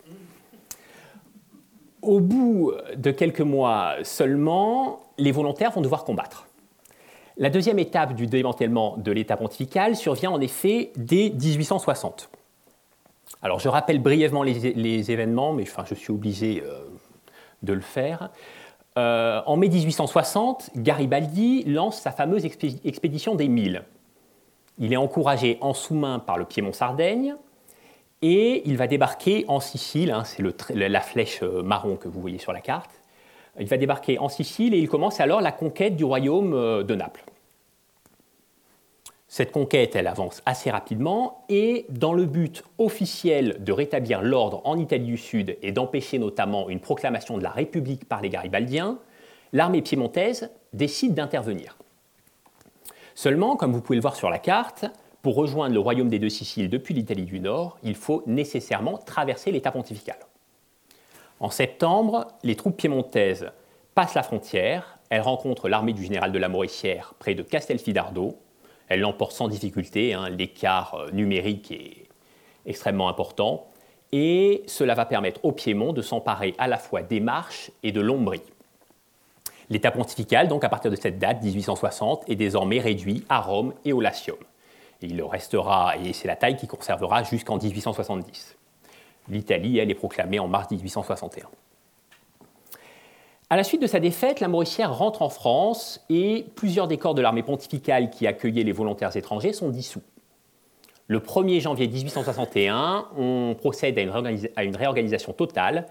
[2.02, 6.46] Au bout de quelques mois seulement, les volontaires vont devoir combattre.
[7.38, 12.30] La deuxième étape du démantèlement de l'État pontifical survient en effet dès 1860.
[13.42, 16.86] Alors je rappelle brièvement les, événements, mais je suis obligé euh,
[17.62, 18.30] de le faire.
[18.96, 23.82] Euh, en mai 1860, Garibaldi lance sa fameuse expédition des Mille.
[24.78, 27.36] Il est encouragé en sous-main par le Piémont-Sardaigne
[28.22, 30.42] et il va débarquer en Sicile, hein, c'est
[30.74, 32.90] la flèche euh, marron que vous voyez sur la carte.
[33.58, 37.24] Il va débarquer en Sicile et il commence alors la conquête du royaume de Naples.
[39.28, 44.78] Cette conquête, elle avance assez rapidement et dans le but officiel de rétablir l'ordre en
[44.78, 48.98] Italie du Sud et d'empêcher notamment une proclamation de la République par les Garibaldiens,
[49.52, 51.76] l'armée piémontaise décide d'intervenir.
[53.14, 54.86] Seulement, comme vous pouvez le voir sur la carte,
[55.26, 59.50] pour rejoindre le royaume des deux Siciles depuis l'Italie du Nord, il faut nécessairement traverser
[59.50, 60.18] l'État pontifical.
[61.40, 63.50] En septembre, les troupes piémontaises
[63.96, 68.36] passent la frontière, elles rencontrent l'armée du général de la Mauricière près de Castelfidardo,
[68.86, 70.28] elle l'emporte sans difficulté, hein.
[70.28, 72.06] l'écart euh, numérique est
[72.64, 73.66] extrêmement important,
[74.12, 78.00] et cela va permettre au Piémont de s'emparer à la fois des marches et de
[78.00, 78.42] l'Ombrie.
[79.70, 83.92] L'État pontifical, donc à partir de cette date, 1860, est désormais réduit à Rome et
[83.92, 84.38] au Latium.
[85.02, 88.56] Il restera, et c'est la taille qui conservera jusqu'en 1870.
[89.28, 91.48] L'Italie, elle, est proclamée en mars 1861.
[93.48, 97.14] À la suite de sa défaite, la Mauricière rentre en France et plusieurs des corps
[97.14, 100.02] de l'armée pontificale qui accueillaient les volontaires étrangers sont dissous.
[101.08, 105.86] Le 1er janvier 1861, on procède à une, réorganisation totale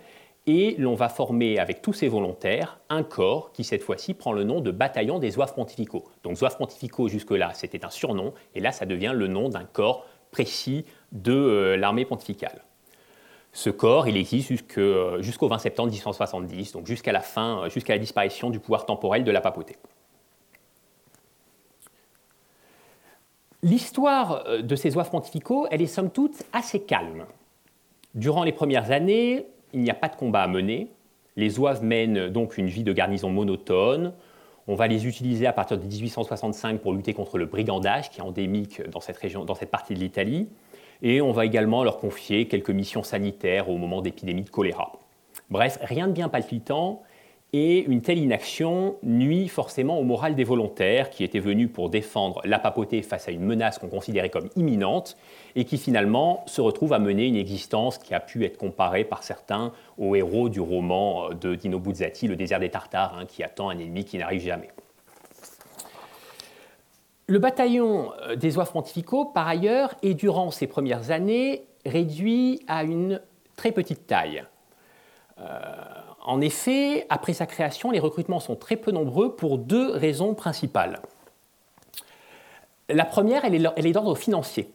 [0.47, 4.43] et l'on va former avec tous ces volontaires un corps qui cette fois-ci prend le
[4.43, 6.05] nom de bataillon des zouaves pontificaux.
[6.23, 10.05] Donc zouaves pontificaux jusque-là c'était un surnom et là ça devient le nom d'un corps
[10.31, 12.62] précis de euh, l'armée pontificale.
[13.53, 17.93] Ce corps, il existe euh, jusqu'au 20 septembre 1870, donc jusqu'à la fin, euh, jusqu'à
[17.93, 19.77] la disparition du pouvoir temporel de la papauté.
[23.63, 27.25] L'histoire de ces oeuvres pontificaux, elle est somme toute assez calme.
[28.13, 30.88] Durant les premières années, il n'y a pas de combat à mener.
[31.35, 34.13] Les oeuvres mènent donc une vie de garnison monotone.
[34.67, 38.23] On va les utiliser à partir de 1865 pour lutter contre le brigandage qui est
[38.23, 40.47] endémique dans cette, région, dans cette partie de l'Italie
[41.01, 44.93] et on va également leur confier quelques missions sanitaires au moment d'épidémies de choléra.
[45.49, 47.03] Bref, rien de bien palpitant,
[47.53, 52.41] et une telle inaction nuit forcément au moral des volontaires qui étaient venus pour défendre
[52.43, 55.15] la papauté face à une menace qu'on considérait comme imminente
[55.55, 59.23] et qui finalement se retrouvent à mener une existence qui a pu être comparée par
[59.23, 63.69] certains aux héros du roman de Dino Buzzati, Le désert des Tartares, hein, qui attend
[63.69, 64.69] un ennemi qui n'arrive jamais.
[67.27, 72.84] Le bataillon euh, des oeufs pontificaux, par ailleurs, est durant ces premières années réduit à
[72.84, 73.21] une
[73.55, 74.43] très petite taille.
[75.39, 75.45] Euh,
[76.25, 80.99] en effet, après sa création, les recrutements sont très peu nombreux pour deux raisons principales.
[82.89, 84.69] La première, elle est d'ordre financier.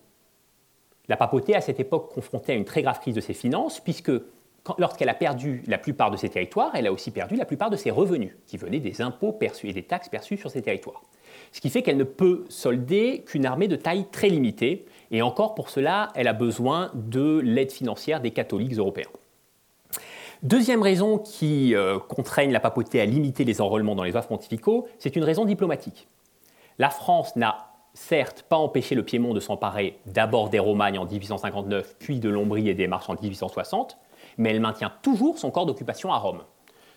[1.08, 4.12] La papauté, à cette époque, confrontée à une très grave crise de ses finances, puisque
[4.78, 7.76] lorsqu'elle a perdu la plupart de ses territoires, elle a aussi perdu la plupart de
[7.76, 11.02] ses revenus, qui venaient des impôts perçus et des taxes perçues sur ces territoires
[11.52, 15.54] ce qui fait qu'elle ne peut solder qu'une armée de taille très limitée, et encore
[15.54, 19.08] pour cela, elle a besoin de l'aide financière des catholiques européens.
[20.42, 24.88] Deuxième raison qui euh, contraigne la papauté à limiter les enrôlements dans les offres pontificaux,
[24.98, 26.08] c'est une raison diplomatique.
[26.78, 31.96] La France n'a certes pas empêché le Piémont de s'emparer d'abord des Romagnes en 1859,
[31.98, 33.98] puis de l'Ombrie et des Marches en 1860,
[34.38, 36.40] mais elle maintient toujours son corps d'occupation à Rome.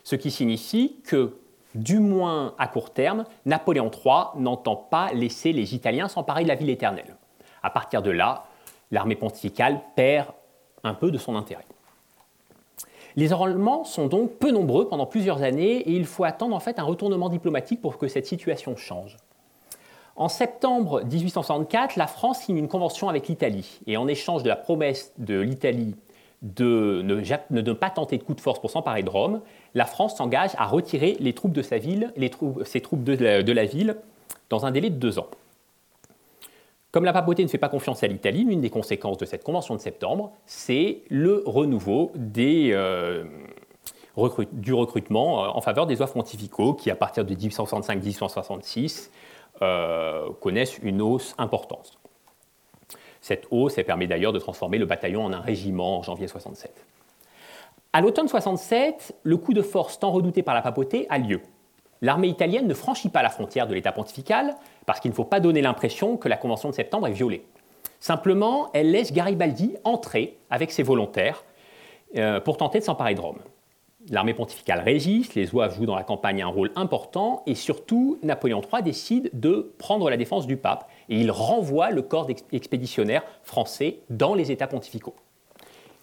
[0.05, 1.35] Ce qui signifie que
[1.75, 6.55] du moins à court terme, Napoléon III n'entend pas laisser les Italiens s'emparer de la
[6.55, 7.17] ville éternelle.
[7.61, 8.43] À partir de là,
[8.89, 10.27] l'armée pontificale perd
[10.85, 11.65] un peu de son intérêt.
[13.15, 16.79] Les enrôlements sont donc peu nombreux pendant plusieurs années et il faut attendre en fait
[16.79, 19.17] un retournement diplomatique pour que cette situation change.
[20.15, 24.55] En septembre 1864, la France signe une convention avec l'Italie et en échange de la
[24.55, 25.95] promesse de l'Italie
[26.43, 29.41] de ne, pas tenter de coup de force pour s'emparer de Rome,
[29.73, 33.95] la France s'engage à retirer les troupes de sa ses troupes de la, ville,
[34.49, 35.27] dans un délai de deux ans.
[36.93, 39.73] Comme la papauté ne fait pas confiance à l'Italie, l'une des conséquences de cette convention
[39.73, 43.23] de septembre, c'est le renouveau euh,
[44.51, 49.09] du recrutement euh, en faveur des oeuvres pontificaux qui, à partir de 1865-1866,
[49.63, 51.97] euh, connaissent une hausse importante.
[53.21, 56.85] Cette hausse permet d'ailleurs de transformer le bataillon en un régiment en janvier 67.
[57.91, 61.41] À l'automne 67, le coup de force tant redouté par la papauté a lieu.
[62.03, 65.39] L'armée italienne ne franchit pas la frontière de l'État pontifical parce qu'il ne faut pas
[65.39, 67.45] donner l'impression que la Convention de septembre est violée.
[68.01, 71.45] Simplement, elle laisse Garibaldi entrer avec ses volontaires
[72.17, 73.39] euh, pour tenter de s'emparer de Rome.
[74.09, 78.61] L'armée pontificale résiste, les Zouaves jouent dans la campagne un rôle important, et surtout, Napoléon
[78.61, 83.99] III décide de prendre la défense du pape, et il renvoie le corps expéditionnaire français
[84.09, 85.15] dans les États pontificaux.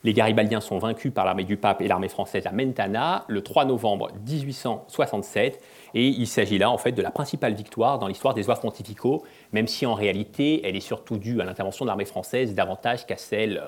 [0.02, 3.66] Les Garibaldiens sont vaincus par l'armée du pape et l'armée française à Mentana le 3
[3.66, 5.62] novembre 1867,
[5.94, 9.24] et il s'agit là en fait de la principale victoire dans l'histoire des Zouaves pontificaux,
[9.52, 13.16] même si en réalité elle est surtout due à l'intervention de l'armée française davantage qu'à
[13.16, 13.62] celle,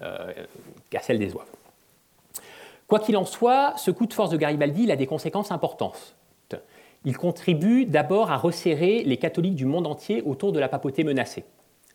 [0.00, 0.32] euh,
[1.00, 1.50] celle des Zouaves.
[2.86, 6.16] Quoi qu'il en soit, ce coup de force de Garibaldi a des conséquences importantes.
[7.04, 11.44] Il contribue d'abord à resserrer les catholiques du monde entier autour de la papauté menacée.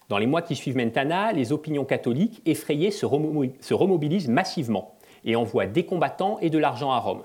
[0.08, 5.66] Dans les mois qui suivent Mentana, les opinions catholiques effrayées se, remobilisent massivement et envoient
[5.66, 7.24] des combattants et de l'argent à Rome.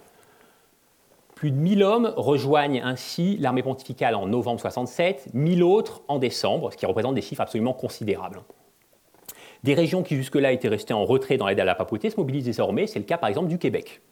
[1.40, 6.70] Plus de 1000 hommes rejoignent ainsi l'armée pontificale en novembre 67, 1000 autres en décembre,
[6.70, 8.42] ce qui représente des chiffres absolument considérables.
[9.62, 12.44] Des régions qui jusque-là étaient restées en retrait dans l'aide à la papauté se mobilisent
[12.44, 12.86] désormais.
[12.86, 14.02] C'est le cas par exemple du Québec.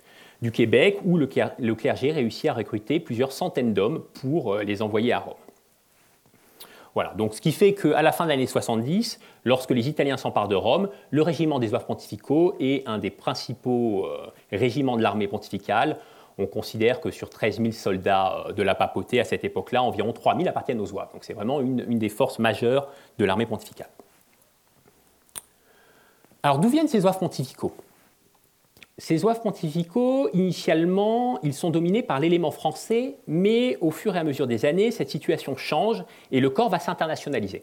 [0.41, 5.13] Du Québec où le, clergé réussit à recruter plusieurs centaines d'hommes pour euh, les envoyer
[5.13, 5.35] à Rome.
[6.95, 10.49] Voilà, donc ce qui fait qu'à la fin de l'année 70, lorsque les Italiens s'emparent
[10.49, 15.29] de Rome, le régiment des oeuvres pontificaux est un des principaux euh, régiments de l'armée
[15.29, 15.99] pontificale.
[16.39, 20.37] On considère que sur 13 000 soldats de la papauté à cette époque-là, environ 3
[20.37, 21.13] 000 appartiennent aux zouaves.
[21.13, 23.89] Donc c'est vraiment une, une des forces majeures de l'armée pontificale.
[26.43, 27.75] Alors d'où viennent ces zouaves pontificaux?
[29.01, 34.25] Ces zouaves pontificaux, initialement, ils sont dominés par l'élément français, mais au fur et à
[34.25, 37.63] mesure des années, cette situation change et le corps va s'internationaliser.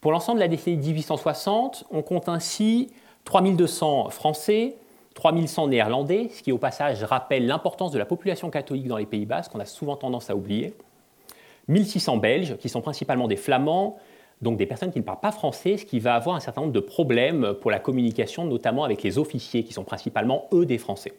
[0.00, 2.90] Pour l'ensemble de la décennie 1860, on compte ainsi
[3.24, 4.74] 3200 Français,
[5.14, 9.42] 3100 Néerlandais, ce qui au passage rappelle l'importance de la population catholique dans les Pays-Bas,
[9.50, 10.74] qu'on a souvent tendance à oublier,
[11.68, 13.96] 1600 Belges, qui sont principalement des Flamands,
[14.40, 16.72] donc des personnes qui ne parlent pas français, ce qui va avoir un certain nombre
[16.72, 21.12] de problèmes pour la communication, notamment avec les officiers, qui sont principalement eux des Français.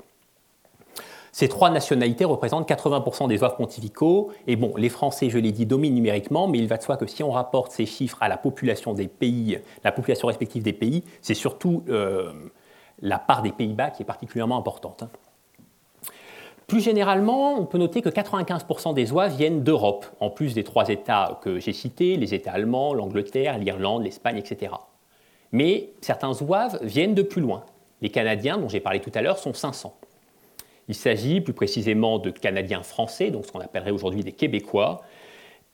[1.32, 4.32] Ces trois nationalités représentent 80% des oeuvres pontificaux.
[4.46, 7.08] Et bon, les Français, je l'ai dit, dominent numériquement, mais il va de soi que
[7.08, 11.04] si on rapporte ces chiffres à la population des pays, la population respective des pays,
[11.22, 12.34] c'est surtout euh,
[13.04, 15.04] la part des Pays-Bas qui est particulièrement importante.
[15.04, 15.10] Hein.
[16.66, 20.88] Plus généralement, on peut noter que 95% des oies viennent d'Europe, en plus des trois
[20.90, 24.74] États que j'ai cités, les États allemands, l'Angleterre, l'Irlande, l'Espagne, etc.
[25.52, 27.66] Mais certains zouaves viennent de plus loin.
[28.02, 29.94] Les Canadiens, dont j'ai parlé tout à l'heure, sont 500.
[30.88, 35.04] Il s'agit plus précisément de Canadiens français, donc ce qu'on appellerait aujourd'hui des Québécois,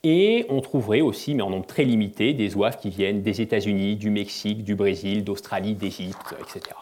[0.02, 3.96] et on trouverait aussi, mais en nombre très limité, des zouaves qui viennent des États-Unis,
[3.96, 6.74] du Mexique, du Brésil, d'Australie, d'Égypte, etc.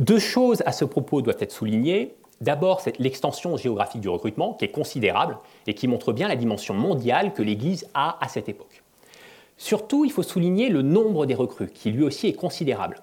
[0.00, 2.14] Deux choses à ce propos doivent être soulignées.
[2.40, 5.36] D'abord, c'est l'extension géographique du recrutement, qui est considérable
[5.66, 8.82] et qui montre bien la dimension mondiale que l'Église a à cette époque.
[9.58, 13.02] Surtout, il faut souligner le nombre des recrues, qui lui aussi est considérable.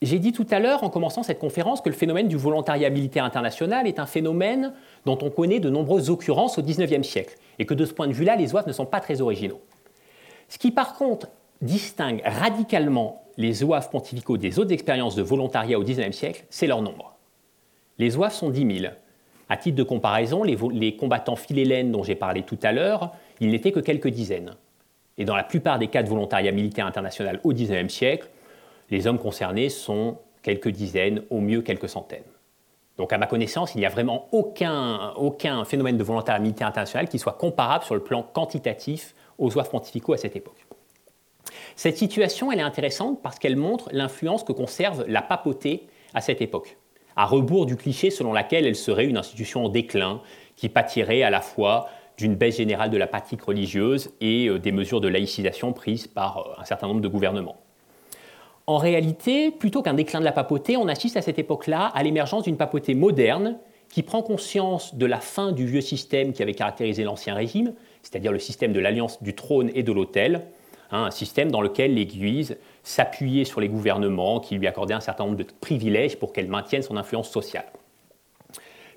[0.00, 3.24] J'ai dit tout à l'heure, en commençant cette conférence, que le phénomène du volontariat militaire
[3.24, 4.74] international est un phénomène
[5.06, 8.12] dont on connaît de nombreuses occurrences au XIXe siècle, et que de ce point de
[8.12, 9.60] vue-là, les zouaves ne sont pas très originaux.
[10.48, 11.26] Ce qui, par contre,
[11.62, 16.82] distingue radicalement les zouaves pontificaux des autres expériences de volontariat au XIXe siècle, c'est leur
[16.82, 17.16] nombre.
[17.98, 18.92] Les zouaves sont 10 000.
[19.48, 23.72] À titre de comparaison, les, combattants philélènes dont j'ai parlé tout à l'heure, ils n'étaient
[23.72, 24.54] que quelques dizaines.
[25.16, 28.28] Et dans la plupart des cas de volontariat militaire international au XIXe siècle,
[28.90, 32.22] les hommes concernés sont quelques dizaines, au mieux quelques centaines.
[32.98, 37.08] Donc à ma connaissance, il n'y a vraiment aucun, aucun phénomène de volontariat militaire international
[37.08, 40.67] qui soit comparable sur le plan quantitatif aux zouaves pontificaux à cette époque.
[41.78, 46.42] Cette situation, elle est intéressante parce qu'elle montre l'influence que conserve la papauté à cette
[46.42, 46.76] époque
[47.14, 50.20] à rebours du cliché selon lequel elle serait une institution en déclin,
[50.56, 54.72] qui pâtirait à la fois d'une baisse générale de la pratique religieuse et euh, des
[54.72, 57.60] mesures de laïcisation prises par euh, un certain nombre de gouvernements.
[58.66, 62.42] En réalité, plutôt qu'un déclin de la papauté, on assiste à cette époque-là à l'émergence
[62.42, 67.04] d'une papauté moderne qui prend conscience de la fin du vieux système qui avait caractérisé
[67.04, 70.42] l'Ancien Régime, c'est-à-dire le système de l'alliance du trône et de l'autel,
[70.90, 75.24] Hein, un système dans lequel l'Église s'appuyait sur les gouvernements qui lui accordaient un certain
[75.24, 77.66] nombre de privilèges pour qu'elle maintienne son influence sociale.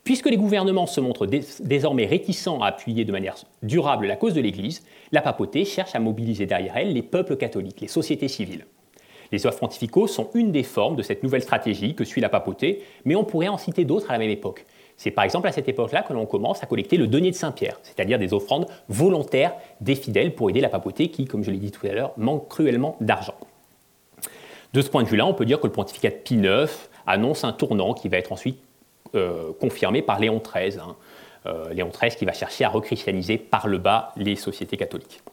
[0.03, 4.41] Puisque les gouvernements se montrent désormais réticents à appuyer de manière durable la cause de
[4.41, 8.65] l'Église, la papauté cherche à mobiliser derrière elle les peuples catholiques, les sociétés civiles.
[9.31, 12.83] Les offres pontificaux sont une des formes de cette nouvelle stratégie que suit la papauté,
[13.05, 14.65] mais on pourrait en citer d'autres à la même époque.
[15.01, 17.79] C'est par exemple à cette époque-là que l'on commence à collecter le denier de Saint-Pierre,
[17.81, 21.71] c'est-à-dire des offrandes volontaires des fidèles pour aider la papauté qui, comme je l'ai dit
[21.71, 23.33] tout à l'heure, manque cruellement d'argent.
[24.73, 26.69] De ce point de vue-là, on peut dire que le pontificat de Pie IX
[27.07, 28.59] annonce un tournant qui va être ensuite
[29.15, 30.77] euh, confirmé par Léon XIII.
[30.77, 30.95] Hein.
[31.47, 35.23] Euh, Léon XIII qui va chercher à rechristianiser par le bas les sociétés catholiques.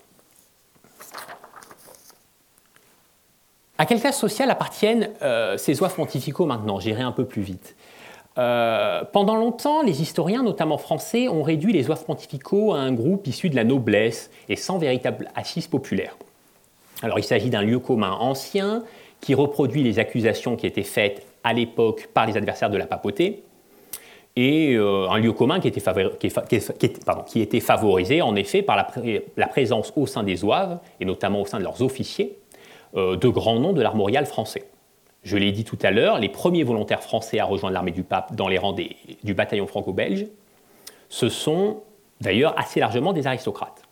[3.77, 6.81] À quelle classe sociale appartiennent euh, ces oies pontificaux maintenant?
[6.81, 7.77] J'irai un peu plus vite.
[8.38, 13.27] Euh, pendant longtemps, les historiens, notamment français, ont réduit les oeuvres pontificaux à un groupe
[13.27, 16.16] issu de la noblesse et sans véritable assise populaire.
[17.03, 18.85] Alors il s'agit d'un lieu commun ancien
[19.20, 23.42] qui reproduit les accusations qui étaient faites à l'époque par les adversaires de la papauté,
[24.37, 25.81] et euh, un lieu commun qui était,
[27.61, 31.64] favorisé en effet par la, présence au sein des oeuvres, et notamment au sein de
[31.64, 32.36] leurs officiers,
[32.97, 34.62] euh, de grands noms de l'armorial français.
[35.29, 38.35] Je l'ai dit tout à l'heure, les premiers volontaires français à rejoindre l'armée du pape
[38.35, 40.24] dans les rangs du bataillon franco-belge,
[41.11, 41.83] ce sont
[42.22, 43.83] d'ailleurs assez largement des aristocrates.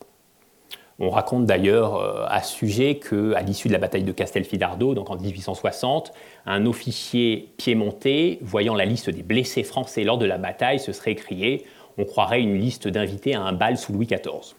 [0.98, 5.10] On raconte d'ailleurs euh, à ce sujet qu'à l'issue de la bataille de Castelfidardo, donc
[5.10, 6.14] en 1860,
[6.46, 11.12] un officier piémontais, voyant la liste des blessés français lors de la bataille, se serait
[11.12, 11.66] écrié
[11.98, 14.54] On croirait une liste d'invités à un bal sous Louis XIV.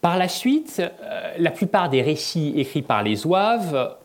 [0.00, 3.98] Par la suite, euh, la plupart des récits écrits par les Zouaves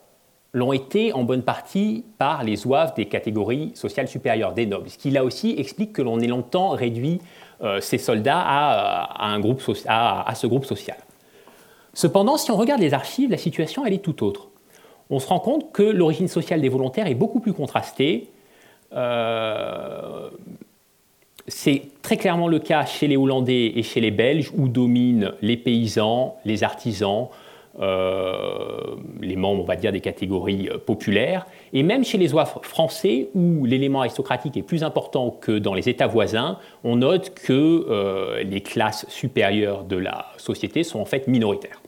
[0.54, 4.98] l'ont été en bonne partie par les zouaves des catégories sociales supérieures, des nobles, ce
[4.98, 7.22] qui là aussi explique que l'on ait longtemps réduit
[7.62, 10.98] euh, ces soldats groupe à, ce groupe social.
[11.94, 14.48] Cependant, si on regarde les archives, la situation est tout autre.
[15.10, 18.30] On se rend compte que l'origine sociale des volontaires est beaucoup plus contrastée.
[21.48, 25.58] c'est très clairement le cas chez les Hollandais et chez les Belges, où dominent les
[25.58, 27.28] paysans, les artisans,
[27.80, 32.46] euh, les membres, on va dire, des catégories euh, populaires, et même chez les oies
[32.46, 37.54] français, où l'élément aristocratique est plus important que dans les États voisins, on note que
[37.90, 41.82] euh, les classes supérieures de la société sont en fait minoritaires.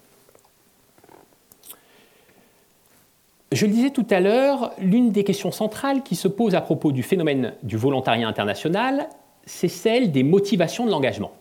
[3.51, 6.93] Je le disais tout à l'heure, l'une des questions centrales qui se pose à propos
[6.93, 9.09] du phénomène du volontariat international,
[9.45, 11.33] c'est celle des motivations de l'engagement.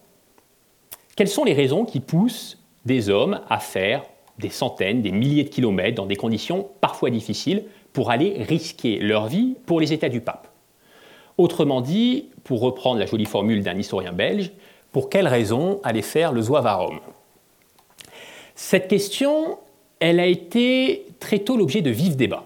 [1.14, 4.02] Quelles sont les raisons qui poussent des hommes à faire
[4.40, 9.26] des centaines, des milliers de kilomètres dans des conditions parfois difficiles pour aller risquer leur
[9.26, 10.48] vie pour les États du pape
[11.40, 14.50] Autrement dit, pour reprendre la jolie formule d'un historien belge,
[14.92, 17.00] pour quelles raisons aller faire le zouave à Rome?
[18.54, 19.58] Cette question,
[20.00, 22.44] elle a été très tôt l'objet de vifs débats,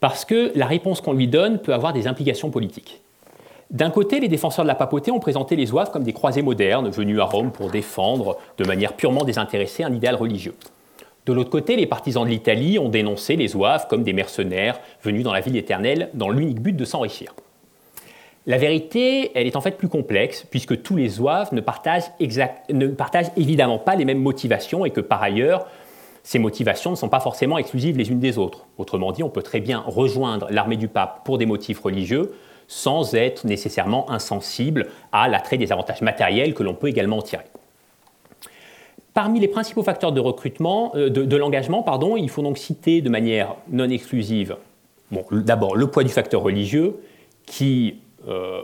[0.00, 3.02] parce que la réponse qu'on lui donne peut avoir des implications politiques.
[3.70, 6.88] D'un côté, les défenseurs de la papauté ont présenté les zouaves comme des croisés modernes
[6.88, 10.54] venus à Rome pour défendre de manière purement désintéressée un idéal religieux.
[11.26, 15.22] De l'autre côté, les partisans de l'Italie ont dénoncé les zouaves comme des mercenaires venus
[15.22, 17.34] dans la ville éternelle dans l'unique but de s'enrichir.
[18.46, 22.10] La vérité, elle est en fait plus complexe, puisque tous les zouaves ne partagent,
[22.72, 25.66] ne partagent évidemment pas les mêmes motivations et que par ailleurs,
[26.22, 28.66] ces motivations ne sont pas forcément exclusives les unes des autres.
[28.78, 32.32] Autrement dit, on peut très bien rejoindre l'armée du pape pour des motifs religieux,
[32.66, 37.49] sans être nécessairement insensible à l'attrait des avantages matériels que l'on peut également en tirer.
[39.14, 43.08] Parmi les principaux facteurs de recrutement, euh, de, l'engagement, pardon, il faut donc citer de
[43.08, 44.56] manière non exclusive,
[45.10, 47.00] bon, d'abord le poids du facteur religieux,
[47.44, 48.60] qui euh,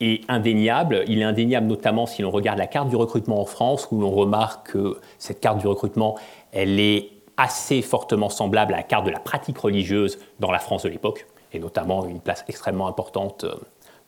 [0.00, 1.04] est indéniable.
[1.08, 4.10] Il est indéniable notamment si l'on regarde la carte du recrutement en France, où l'on
[4.10, 6.18] remarque que cette carte du recrutement,
[6.52, 10.82] elle est assez fortement semblable à la carte de la pratique religieuse dans la France
[10.82, 13.54] de l'époque et notamment une place extrêmement importante euh,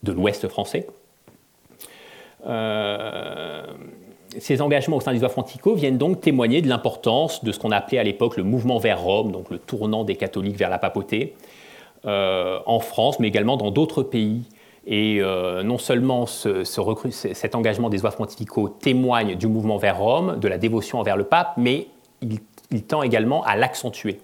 [0.03, 0.87] de l'Ouest français.
[4.39, 7.99] Ces engagements au sein des Frantico viennent donc témoigner de l'importance de ce qu'on appelait
[7.99, 11.35] à l'époque le mouvement vers Rome, donc le tournant des catholiques vers la papauté,
[12.05, 14.43] euh, en France, mais également dans d'autres pays.
[14.85, 15.21] Et
[15.63, 20.99] non seulement ce, cet engagement des pontificaux témoigne du mouvement vers Rome, de la dévotion
[20.99, 21.87] envers le pape, mais
[22.21, 24.19] il, il tend également à l'accentuer.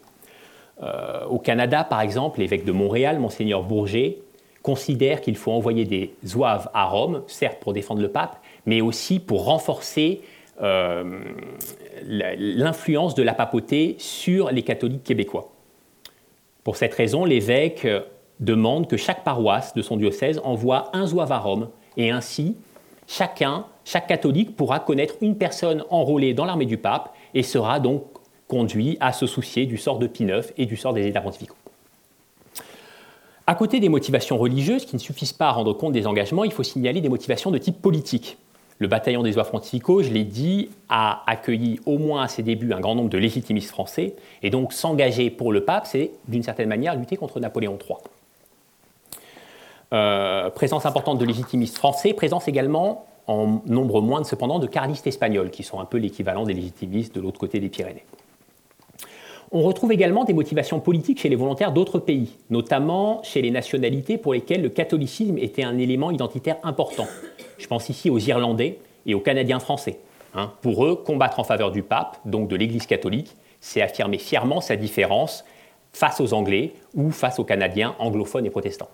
[0.81, 4.19] Euh, au Canada, par exemple, l'évêque de Montréal, Monseigneur Bourget,
[4.63, 8.37] considère qu'il faut envoyer des zouaves à Rome, certes pour défendre le pape,
[8.69, 10.21] mais aussi pour renforcer
[10.61, 11.21] euh,
[12.03, 15.49] l'influence de la papauté sur les catholiques québécois.
[16.63, 17.87] Pour cette raison, l'évêque
[18.39, 22.57] demande que chaque paroisse de son diocèse envoie un zouave à Rome, et ainsi,
[23.07, 28.03] chacun, chaque catholique pourra connaître une personne enrôlée dans l'armée du pape et sera donc
[28.47, 31.55] conduit à se soucier du sort de Pie IX et du sort des États pontificaux.
[33.47, 36.51] À côté des motivations religieuses qui ne suffisent pas à rendre compte des engagements, il
[36.51, 38.37] faut signaler des motivations de type politique.
[38.79, 42.71] Le bataillon des oies pontificaux, je l'ai dit, a accueilli au moins à ses débuts
[42.71, 46.69] un grand nombre de légitimistes français, et donc s'engager pour le pape, c'est d'une certaine
[46.69, 47.97] manière lutter contre Napoléon III.
[49.91, 55.51] Euh, présence importante de légitimistes français, présence également en nombre moindre cependant de carlistes espagnols,
[55.51, 58.05] qui sont un peu l'équivalent des légitimistes de l'autre côté des Pyrénées.
[59.51, 64.17] On retrouve également des motivations politiques chez les volontaires d'autres pays, notamment chez les nationalités
[64.17, 67.07] pour lesquelles le catholicisme était un élément identitaire important.
[67.59, 69.99] Je pense ici aux Irlandais et aux Canadiens français.
[70.35, 70.51] Hein.
[70.61, 74.75] pour eux, combattre en faveur du pape, donc de l'Église catholique, c'est affirmer fièrement sa
[74.75, 75.43] différence
[75.91, 78.89] face aux Anglais ou face aux Canadiens anglophones et protestants.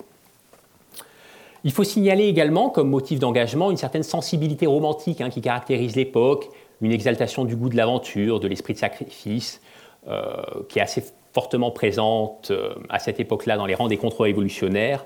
[1.66, 6.48] Il faut signaler également comme motif d'engagement une certaine sensibilité romantique hein, qui caractérise l'époque,
[6.82, 9.62] une exaltation du goût de l'aventure, de l'esprit de sacrifice,
[10.08, 10.36] euh,
[10.70, 11.04] qui est assez
[11.34, 15.06] fortement présente euh, à cette époque-là dans les rangs des contre-révolutionnaires,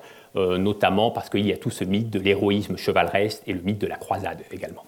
[0.57, 3.87] notamment parce qu'il y a tout ce mythe de l'héroïsme chevaleresque et le mythe de
[3.87, 4.83] la croisade également.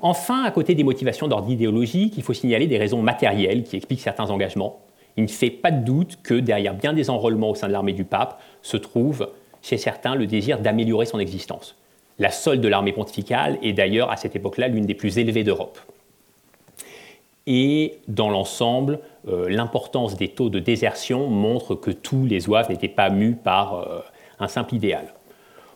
[0.00, 4.00] Enfin, à côté des motivations d'ordre idéologique, il faut signaler des raisons matérielles qui expliquent
[4.00, 4.80] certains engagements.
[5.16, 7.92] Il ne fait pas de doute que derrière bien des enrôlements au sein de l'armée
[7.92, 9.28] du pape se trouve
[9.60, 11.76] chez certains le désir d'améliorer son existence.
[12.18, 15.78] La solde de l'armée pontificale est d'ailleurs à cette époque-là l'une des plus élevées d'Europe
[17.46, 22.88] et dans l'ensemble, euh, l'importance des taux de désertion montre que tous les zouaves n'étaient
[22.88, 24.00] pas mus par euh,
[24.42, 25.14] un simple idéal.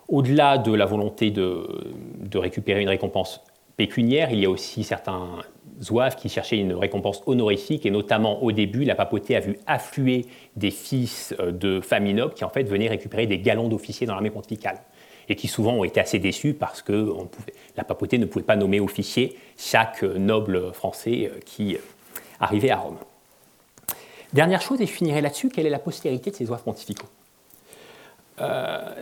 [0.08, 1.66] Au-delà de la volonté de,
[2.34, 3.40] récupérer une récompense
[3.76, 5.28] pécuniaire, il y a aussi certains
[5.82, 10.26] zouaves qui cherchaient une récompense honorifique, et notamment au début, la papauté a vu affluer
[10.54, 14.14] des fils euh, de familles nobles qui en fait venaient récupérer des galons d'officiers dans
[14.14, 14.80] l'armée pontificale
[15.28, 17.12] et qui souvent ont été assez déçus parce que
[17.76, 21.76] la papauté ne pouvait pas nommer officier chaque noble français euh, qui
[22.40, 22.98] arrivait à Rome.
[24.32, 27.08] Dernière chose, et je finirai là-dessus, quelle est la postérité de ces oies pontificaux?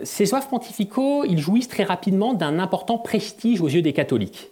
[0.04, 4.50] Ces zouaves pontificaux, ils jouissent très rapidement d'un important prestige aux yeux des catholiques.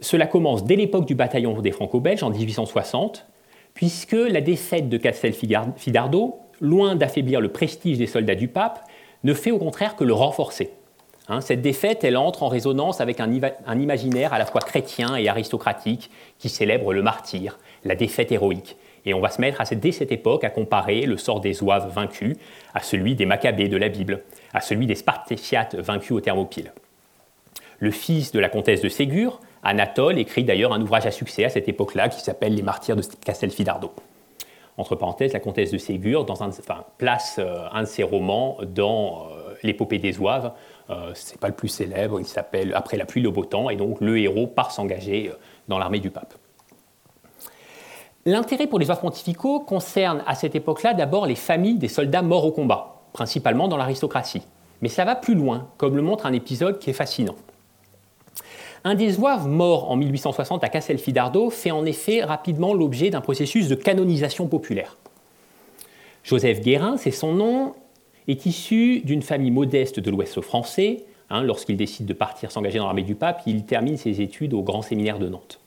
[0.00, 3.26] Cela commence dès l'époque du bataillon des Franco-Belges en 1860,
[3.74, 8.84] puisque la défaite de Castelfidardo, loin d'affaiblir le prestige des soldats du pape,
[9.24, 10.70] ne fait au contraire que le renforcer.
[11.28, 13.30] Hein, cette défaite, elle entre en résonance avec un,
[13.78, 18.76] imaginaire à la fois chrétien et aristocratique qui célèbre le martyr, la défaite héroïque.
[19.04, 22.36] Et on va se mettre dès cette époque à comparer le sort des Zouaves vaincus
[22.74, 24.22] à celui des Maccabées de la Bible,
[24.52, 26.72] à celui des Spartiates vaincus au Thermopyle.
[27.78, 31.48] Le fils de la comtesse de Ségur, Anatole écrit d'ailleurs un ouvrage à succès à
[31.48, 33.92] cette époque-là qui s'appelle Les martyrs de Castelfidardo.
[34.76, 36.24] Entre parenthèses, la comtesse de Ségur
[36.98, 40.52] place euh, un de ses romans dans euh, l'épopée des Oives.
[40.90, 43.70] Euh, Ce n'est pas le plus célèbre, il s'appelle Après la pluie, le beau temps,
[43.70, 45.32] et donc le héros part s'engager
[45.66, 46.34] dans l'armée du pape.
[48.30, 52.44] L'intérêt pour les oives pontificaux concerne à cette époque-là d'abord les familles des soldats morts
[52.44, 54.42] au combat, principalement dans l'aristocratie.
[54.82, 57.36] Mais ça va plus loin, comme le montre un épisode qui est fascinant.
[58.84, 63.66] Un des zouaves mort en 1860 à Castelfidardo fait en effet rapidement l'objet d'un processus
[63.66, 64.98] de canonisation populaire.
[66.22, 67.72] Joseph Guérin, c'est son nom,
[68.28, 71.06] est issu d'une famille modeste de l'Ouest français.
[71.30, 74.60] Hein, lorsqu'il décide de partir s'engager dans l'armée du pape, il termine ses études au
[74.60, 75.57] Grand Séminaire de Nantes.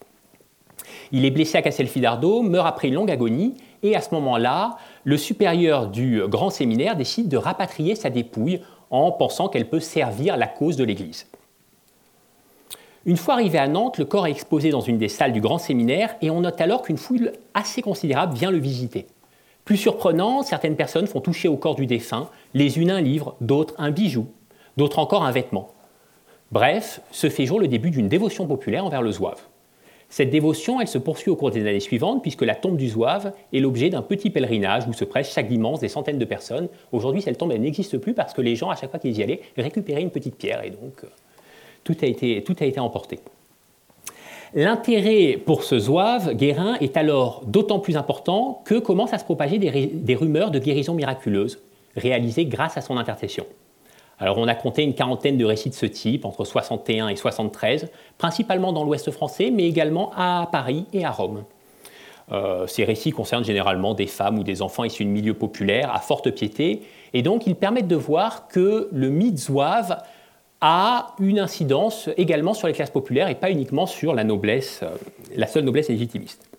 [1.12, 5.18] Il est blessé à Castelfidardo, meurt après une longue agonie, et à ce moment-là, le
[5.18, 10.48] supérieur du Grand Séminaire décide de rapatrier sa dépouille en pensant qu'elle peut servir la
[10.48, 11.28] cause de l'Église.
[13.06, 15.58] Une fois arrivé à Nantes, le corps est exposé dans une des salles du grand
[15.58, 19.08] séminaire et on note alors qu'une foule assez considérable vient le visiter.
[19.66, 23.74] Plus surprenant, certaines personnes font toucher au corps du défunt, les unes un livre, d'autres
[23.80, 24.28] un bijou,
[24.78, 25.70] d'autres encore un vêtement.
[26.52, 29.42] Bref, se fait jour le début d'une dévotion populaire envers le zouave.
[30.12, 33.32] Cette dévotion, elle se poursuit au cours des années suivantes, puisque la tombe du zouave
[33.54, 36.68] est l'objet d'un petit pèlerinage où se prêchent chaque dimanche des centaines de personnes.
[36.92, 39.40] Aujourd'hui, cette tombe, n'existe plus parce que les gens, à chaque fois qu'ils y allaient,
[39.58, 40.66] récupéraient une petite pierre.
[40.66, 41.08] Et donc, euh,
[41.86, 43.20] tout a été, tout a été emporté.
[44.54, 49.60] L'intérêt pour ce zouave, Guérin, est alors d'autant plus important que commencent à se propager
[49.60, 51.58] des, rumeurs de guérison miraculeuse
[51.96, 53.46] réalisées grâce à son intercession.
[54.22, 57.88] Alors on a compté une quarantaine de récits de ce type entre 61 et 73,
[58.20, 61.44] principalement dans l'Ouest français, mais également à Paris et à Rome.
[62.32, 66.00] Euh, ces récits concernent généralement des femmes ou des enfants issus de milieux populaires à
[66.00, 70.04] forte piété, et donc ils permettent de voir que le mythe zouave
[70.62, 74.90] a une incidence également sur les classes populaires et pas uniquement sur la noblesse, euh,
[75.36, 76.51] la seule noblesse légitimiste.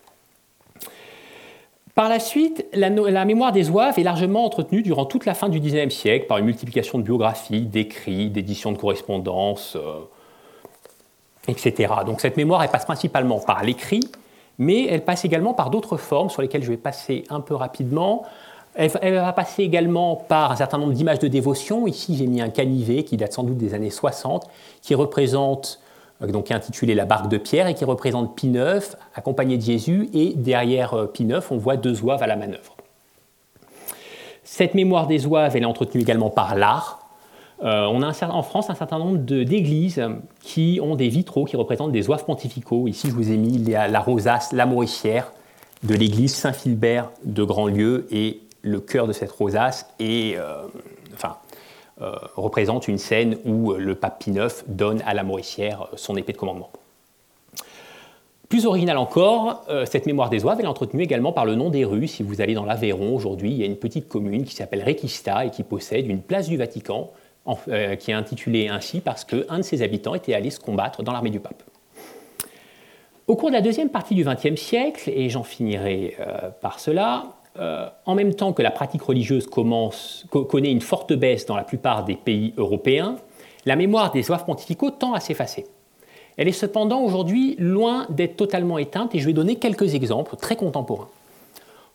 [1.95, 2.89] Par la suite, la,
[3.25, 6.47] mémoire des Zouaves est largement entretenue durant toute la fin du XIXe siècle par une
[6.47, 10.01] multiplication de biographies, d'écrits, d'éditions de correspondances, euh,
[11.49, 11.93] etc.
[12.07, 14.09] Donc cette mémoire, elle passe principalement par l'écrit,
[14.59, 18.25] mais elle passe également par d'autres formes sur lesquelles je vais passer un peu rapidement,
[18.75, 21.87] elle, va passer également par un certain nombre d'images de dévotion.
[21.87, 24.49] Ici, j'ai mis un canivet qui date sans doute des années 60,
[24.81, 25.79] qui représente,
[26.31, 29.63] donc qui est intitulé La barque de Pierre et qui représente Pie IX accompagné de
[29.63, 30.09] Jésus.
[30.15, 32.77] Et derrière euh, Pie IX, on voit deux zouaves à la manœuvre.
[34.45, 37.01] Cette mémoire des zouaves, elle est entretenue également par l'art.
[37.65, 40.03] Euh, on a en France un certain nombre d'églises
[40.41, 42.89] qui ont des vitraux qui représentent des zouaves pontificaux.
[42.89, 45.33] Ici, je vous ai mis la rosace, la mauricière
[45.83, 50.67] de l'église Saint-Philbert de Grandlieu et le cœur de cette rosace euh,
[51.15, 51.42] enfin, euh,
[52.35, 56.39] représente une scène où le pape Pie IX donne à la Mauricière son épée de
[56.39, 56.71] commandement.
[58.53, 61.87] Plus original encore, euh, cette mémoire des oives est entretenue également par le nom des
[61.87, 62.07] rues.
[62.07, 65.47] Si vous allez dans l'Aveyron aujourd'hui, il y a une petite commune qui s'appelle Requista
[65.47, 67.11] et qui possède une place du Vatican
[67.99, 71.31] qui est intitulée ainsi parce qu'un de ses habitants était allé se combattre dans l'armée
[71.31, 71.63] du pape.
[73.27, 76.19] Au cours de la deuxième partie du XXe siècle, et j'en finirai
[76.61, 77.25] par cela,
[77.59, 82.05] euh, en même temps que la pratique religieuse connaît une forte baisse dans la plupart
[82.05, 83.17] des pays européens,
[83.67, 85.67] la mémoire des oeuvres pontificaux tend à s'effacer.
[86.37, 90.57] Elle est cependant aujourd'hui loin d'être totalement éteinte et je vais donner quelques exemples très
[90.57, 91.09] contemporains.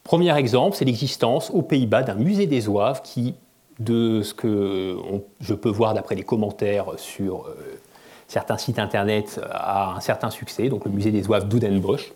[0.04, 3.34] Premier exemple, c'est l'existence aux Pays-Bas d'un musée des oeuvres qui,
[3.80, 4.96] de ce que
[5.42, 7.80] je peux voir d'après les commentaires sur euh,
[8.28, 12.14] certains sites internet, a un certain succès, donc le musée des oeuvres d'Udenbusch.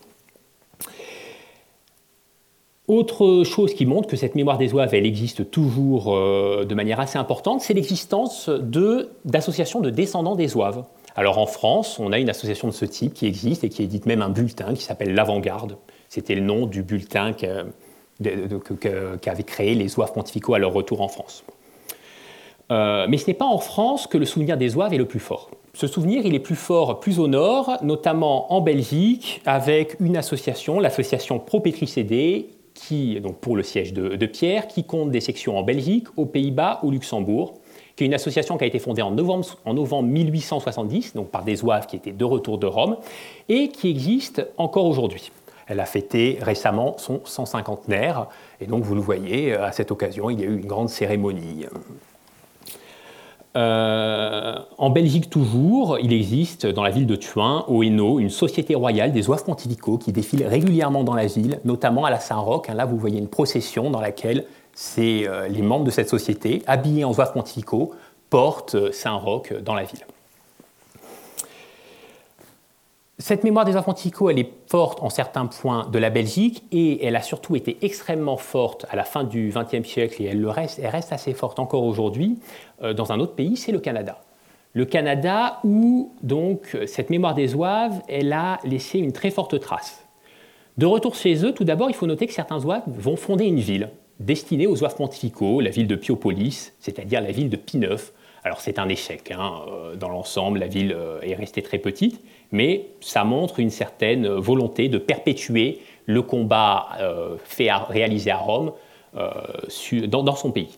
[2.92, 7.00] Autre chose qui montre que cette mémoire des oeuvres, elle existe toujours euh, de manière
[7.00, 10.86] assez importante, c'est l'existence d'associations de, descendants des oeuvres.
[11.16, 14.08] Alors en France, on a une association de ce type qui existe et qui édite
[14.08, 15.78] même un bulletin qui s'appelle l'Avant-Garde.
[16.10, 21.46] C'était le nom du bulletin qu'avaient créé les oeuvres pontificaux à leur retour en France.
[22.74, 25.22] Euh, mais ce n'est pas en France que le souvenir des oeuvres est le plus
[25.22, 25.50] fort.
[25.74, 30.82] Ce souvenir, il est plus fort plus au nord, notamment en Belgique, avec une association,
[30.82, 32.50] l'association Pro-Pétricédé,
[32.88, 36.80] qui, donc pour le siège de, Pierre, qui compte des sections en Belgique, aux Pays-Bas,
[36.84, 37.54] au Luxembourg,
[37.96, 41.44] qui est une association qui a été fondée en novembre, en novembre 1870, donc par
[41.44, 42.98] des zouaves qui étaient de retour de Rome,
[43.50, 45.32] et qui existe encore aujourd'hui.
[45.68, 47.84] Elle a fêté récemment son 150
[48.60, 51.68] et donc vous le voyez, à cette occasion, il y a eu une grande cérémonie.
[53.58, 58.76] Euh, en Belgique toujours, il existe dans la ville de Thuin, au Hainaut, une société
[58.76, 62.68] royale des oeufs pontificaux qui défile régulièrement dans la ville, notamment à la Saint-Roch.
[62.74, 64.46] Là, vous voyez une procession dans laquelle
[65.00, 67.92] euh, les membres de cette société, habillés en oeufs pontificaux,
[68.30, 70.06] portent euh, Saint-Roch dans la ville.
[73.22, 77.16] Cette mémoire des Atlanticaux, elle est forte en certains points de la Belgique et elle
[77.16, 80.80] a surtout été extrêmement forte à la fin du XXe siècle et elle, le reste,
[80.80, 82.40] elle reste assez forte encore aujourd'hui
[82.82, 84.22] euh, dans un autre pays, c'est le Canada.
[84.74, 90.04] Le Canada où donc cette mémoire des Zouaves, elle a laissé une très forte trace.
[90.80, 93.60] De retour chez eux, tout d'abord, il faut noter que certains Zouaves vont fonder une
[93.60, 98.14] ville destinée aux Zouaves pontificaux, la ville de Piopolis, c'est-à-dire la ville de Pineuf.
[98.44, 102.24] Alors c'est un échec, hein, euh, dans l'ensemble, la ville euh, est restée très petite,
[102.52, 108.72] mais ça montre une certaine volonté de perpétuer le combat euh, fait réalisé à Rome
[109.16, 109.30] euh,
[110.08, 110.78] dans, son pays.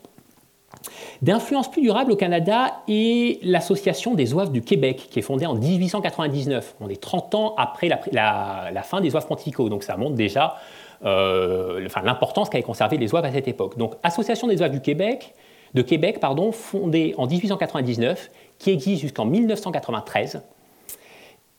[1.22, 5.56] D'influence plus durable au Canada est l'Association des oeufs du Québec, qui est fondée en
[5.56, 6.76] 1899.
[6.82, 10.58] On est 30 ans après la, fin des oeufs pontificaux, donc ça montre déjà
[11.06, 13.78] euh, l'importance qu'avaient conservé les oeufs à cette époque.
[13.78, 15.34] Donc, Association des oeufs du Québec,
[15.74, 20.42] de Québec, pardon, fondée en 1899, qui existe jusqu'en 1993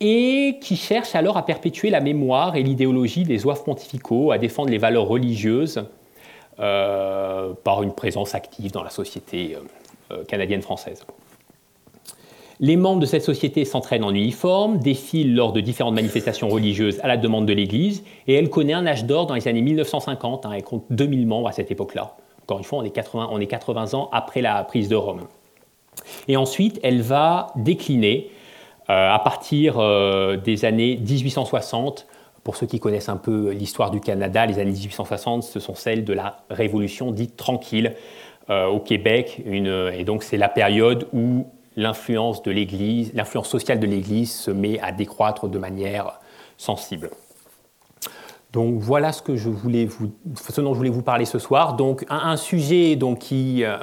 [0.00, 4.70] et qui cherche alors à perpétuer la mémoire et l'idéologie des oeufs pontificaux, à défendre
[4.70, 5.84] les valeurs religieuses
[6.58, 9.60] euh, par une présence active dans la société euh,
[10.12, 11.04] euh, canadienne-française.
[12.60, 17.08] Les membres de cette société s'entraînent en uniforme, défilent lors de différentes manifestations religieuses à
[17.08, 20.52] la demande de l'Église, et elle connaît un âge d'or dans les années 1950, hein,
[20.54, 22.16] elle compte 2000 membres à cette époque-là.
[22.42, 25.22] Encore une fois, on est, 80, on est 80 ans après la prise de Rome.
[26.28, 28.30] Et ensuite, elle va décliner
[28.88, 32.06] à partir euh, des années 1860,
[32.42, 36.04] pour ceux qui connaissent un peu l'histoire du Canada, les années 1860, ce sont celles
[36.04, 37.94] de la Révolution dite tranquille
[38.50, 39.42] euh, au Québec.
[39.46, 42.42] et donc c'est la période où l'influence
[43.44, 46.20] sociale de l'Église se met à décroître de manière
[46.58, 47.10] sensible.
[48.54, 49.88] Donc voilà ce, dont je voulais
[50.90, 51.74] vous parler ce soir.
[51.74, 53.76] Donc un, sujet donc, qui euh,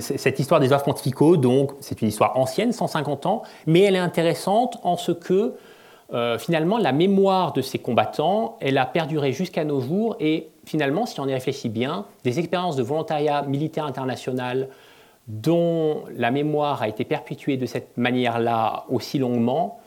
[0.00, 3.98] cette histoire des œuvres pontificaux, donc, c'est une histoire ancienne, 150 ans, mais elle est
[3.98, 5.54] intéressante en ce que,
[6.12, 11.06] euh, finalement, la mémoire de ces combattants, elle a perduré jusqu'à nos jours, et finalement,
[11.06, 14.68] si on y réfléchit bien, des expériences de volontariat militaire international
[15.26, 19.78] dont la mémoire a été perpétuée de cette manière-là aussi longuement,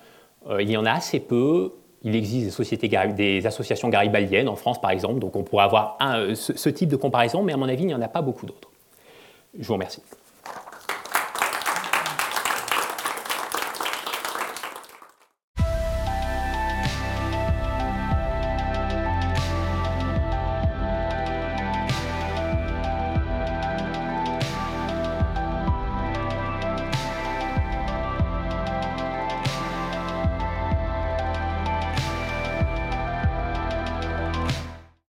[0.49, 1.73] euh, il y en a assez peu.
[2.01, 5.97] Il existe des, sociétés, des associations garibaldiennes en France, par exemple, donc on pourrait avoir
[6.33, 8.72] ce type de comparaison, mais à mon avis, il n'y en a pas beaucoup d'autres.
[9.57, 10.01] Je vous remercie.